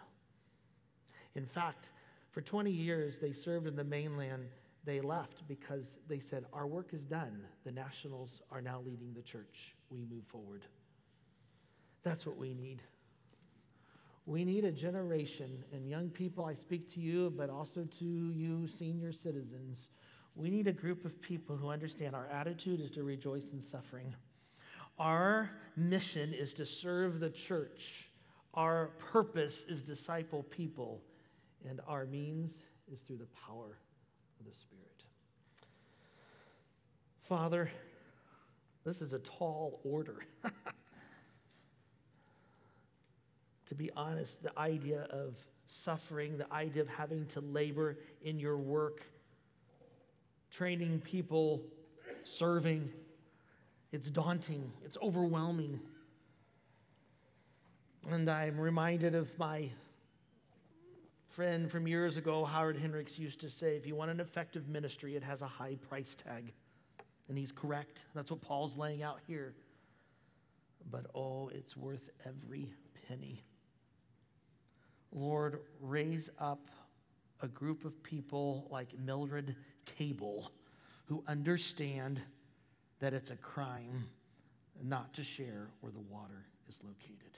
In 1.35 1.45
fact, 1.45 1.89
for 2.31 2.39
20 2.39 2.71
years, 2.71 3.19
they 3.19 3.33
served 3.33 3.67
in 3.67 3.75
the 3.75 3.83
mainland. 3.83 4.45
They 4.85 5.01
left 5.01 5.45
because 5.45 5.97
they 6.07 6.21
said, 6.21 6.45
Our 6.53 6.65
work 6.65 6.93
is 6.93 7.03
done. 7.03 7.41
The 7.65 7.73
nationals 7.73 8.43
are 8.49 8.61
now 8.61 8.79
leading 8.85 9.13
the 9.13 9.21
church. 9.21 9.75
We 9.89 10.05
move 10.05 10.23
forward. 10.25 10.61
That's 12.03 12.25
what 12.25 12.37
we 12.37 12.53
need. 12.53 12.81
We 14.25 14.43
need 14.43 14.65
a 14.65 14.71
generation, 14.71 15.63
and 15.71 15.87
young 15.87 16.09
people, 16.09 16.45
I 16.45 16.55
speak 16.55 16.91
to 16.95 16.99
you, 16.99 17.31
but 17.37 17.49
also 17.49 17.87
to 17.99 18.05
you, 18.05 18.67
senior 18.67 19.11
citizens. 19.11 19.91
We 20.35 20.49
need 20.49 20.67
a 20.67 20.73
group 20.73 21.05
of 21.05 21.21
people 21.21 21.55
who 21.55 21.69
understand 21.69 22.15
our 22.15 22.27
attitude 22.27 22.81
is 22.81 22.89
to 22.91 23.03
rejoice 23.03 23.51
in 23.53 23.61
suffering. 23.61 24.15
Our 24.97 25.51
mission 25.77 26.33
is 26.33 26.53
to 26.55 26.65
serve 26.65 27.19
the 27.19 27.29
church. 27.29 28.09
Our 28.55 28.87
purpose 28.97 29.63
is 29.67 29.83
disciple 29.83 30.43
people, 30.43 31.03
and 31.69 31.79
our 31.87 32.05
means 32.05 32.53
is 32.91 33.01
through 33.01 33.17
the 33.17 33.27
power 33.47 33.77
of 34.39 34.45
the 34.47 34.53
Spirit. 34.53 35.03
Father, 37.21 37.69
this 38.85 39.01
is 39.01 39.13
a 39.13 39.19
tall 39.19 39.81
order. 39.83 40.25
to 43.67 43.75
be 43.75 43.91
honest, 43.95 44.41
the 44.43 44.57
idea 44.57 45.07
of 45.09 45.35
suffering, 45.65 46.37
the 46.37 46.51
idea 46.53 46.81
of 46.81 46.87
having 46.87 47.25
to 47.27 47.41
labor 47.41 47.97
in 48.21 48.39
your 48.39 48.57
work, 48.57 49.01
training 50.51 51.01
people, 51.01 51.61
serving, 52.23 52.89
it's 53.91 54.09
daunting, 54.09 54.71
it's 54.83 54.97
overwhelming. 55.01 55.79
And 58.09 58.29
I'm 58.29 58.59
reminded 58.59 59.15
of 59.15 59.37
my 59.39 59.69
friend 61.27 61.69
from 61.69 61.87
years 61.87 62.17
ago, 62.17 62.45
Howard 62.45 62.77
Hendricks, 62.77 63.17
used 63.17 63.41
to 63.41 63.49
say 63.49 63.75
if 63.75 63.87
you 63.87 63.95
want 63.95 64.11
an 64.11 64.19
effective 64.19 64.67
ministry, 64.67 65.15
it 65.15 65.23
has 65.23 65.41
a 65.41 65.47
high 65.47 65.75
price 65.89 66.15
tag. 66.23 66.53
And 67.27 67.37
he's 67.37 67.51
correct. 67.51 68.05
That's 68.13 68.29
what 68.29 68.41
Paul's 68.41 68.77
laying 68.77 69.01
out 69.01 69.19
here. 69.27 69.53
But 70.91 71.07
oh, 71.15 71.49
it's 71.53 71.75
worth 71.75 72.09
every 72.25 72.71
penny. 73.07 73.43
Lord, 75.15 75.61
raise 75.79 76.29
up 76.39 76.67
a 77.41 77.47
group 77.47 77.85
of 77.85 78.03
people 78.03 78.67
like 78.69 78.89
Mildred 78.99 79.55
Cable 79.85 80.51
who 81.05 81.23
understand 81.25 82.21
that 82.99 83.13
it's 83.13 83.29
a 83.31 83.37
crime 83.37 84.05
not 84.83 85.13
to 85.13 85.23
share 85.23 85.67
where 85.79 85.93
the 85.93 85.99
water 85.99 86.45
is 86.67 86.79
located. 86.83 87.37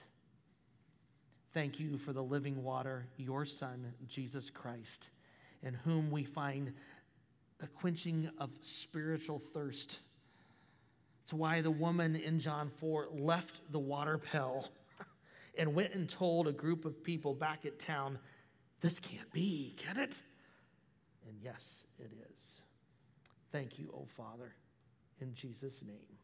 Thank 1.54 1.78
you 1.78 1.98
for 1.98 2.12
the 2.12 2.22
living 2.22 2.64
water, 2.64 3.06
your 3.16 3.46
Son, 3.46 3.92
Jesus 4.08 4.50
Christ, 4.50 5.10
in 5.62 5.74
whom 5.74 6.10
we 6.10 6.24
find 6.24 6.72
a 7.62 7.66
quenching 7.68 8.28
of 8.38 8.50
spiritual 8.60 9.38
thirst. 9.38 10.00
It's 11.22 11.32
why 11.32 11.60
the 11.60 11.70
woman 11.70 12.16
in 12.16 12.40
John 12.40 12.70
4 12.80 13.08
left 13.12 13.60
the 13.70 13.78
water 13.78 14.18
pail 14.18 14.68
and 15.58 15.74
went 15.74 15.94
and 15.94 16.08
told 16.08 16.48
a 16.48 16.52
group 16.52 16.84
of 16.84 17.02
people 17.02 17.34
back 17.34 17.66
at 17.66 17.78
town, 17.78 18.18
This 18.80 18.98
can't 19.00 19.30
be, 19.32 19.74
can 19.76 19.98
it? 19.98 20.22
And 21.28 21.36
yes, 21.42 21.84
it 21.98 22.10
is. 22.30 22.62
Thank 23.52 23.78
you, 23.78 23.90
O 23.94 24.06
Father, 24.16 24.54
in 25.20 25.34
Jesus' 25.34 25.82
name. 25.82 26.18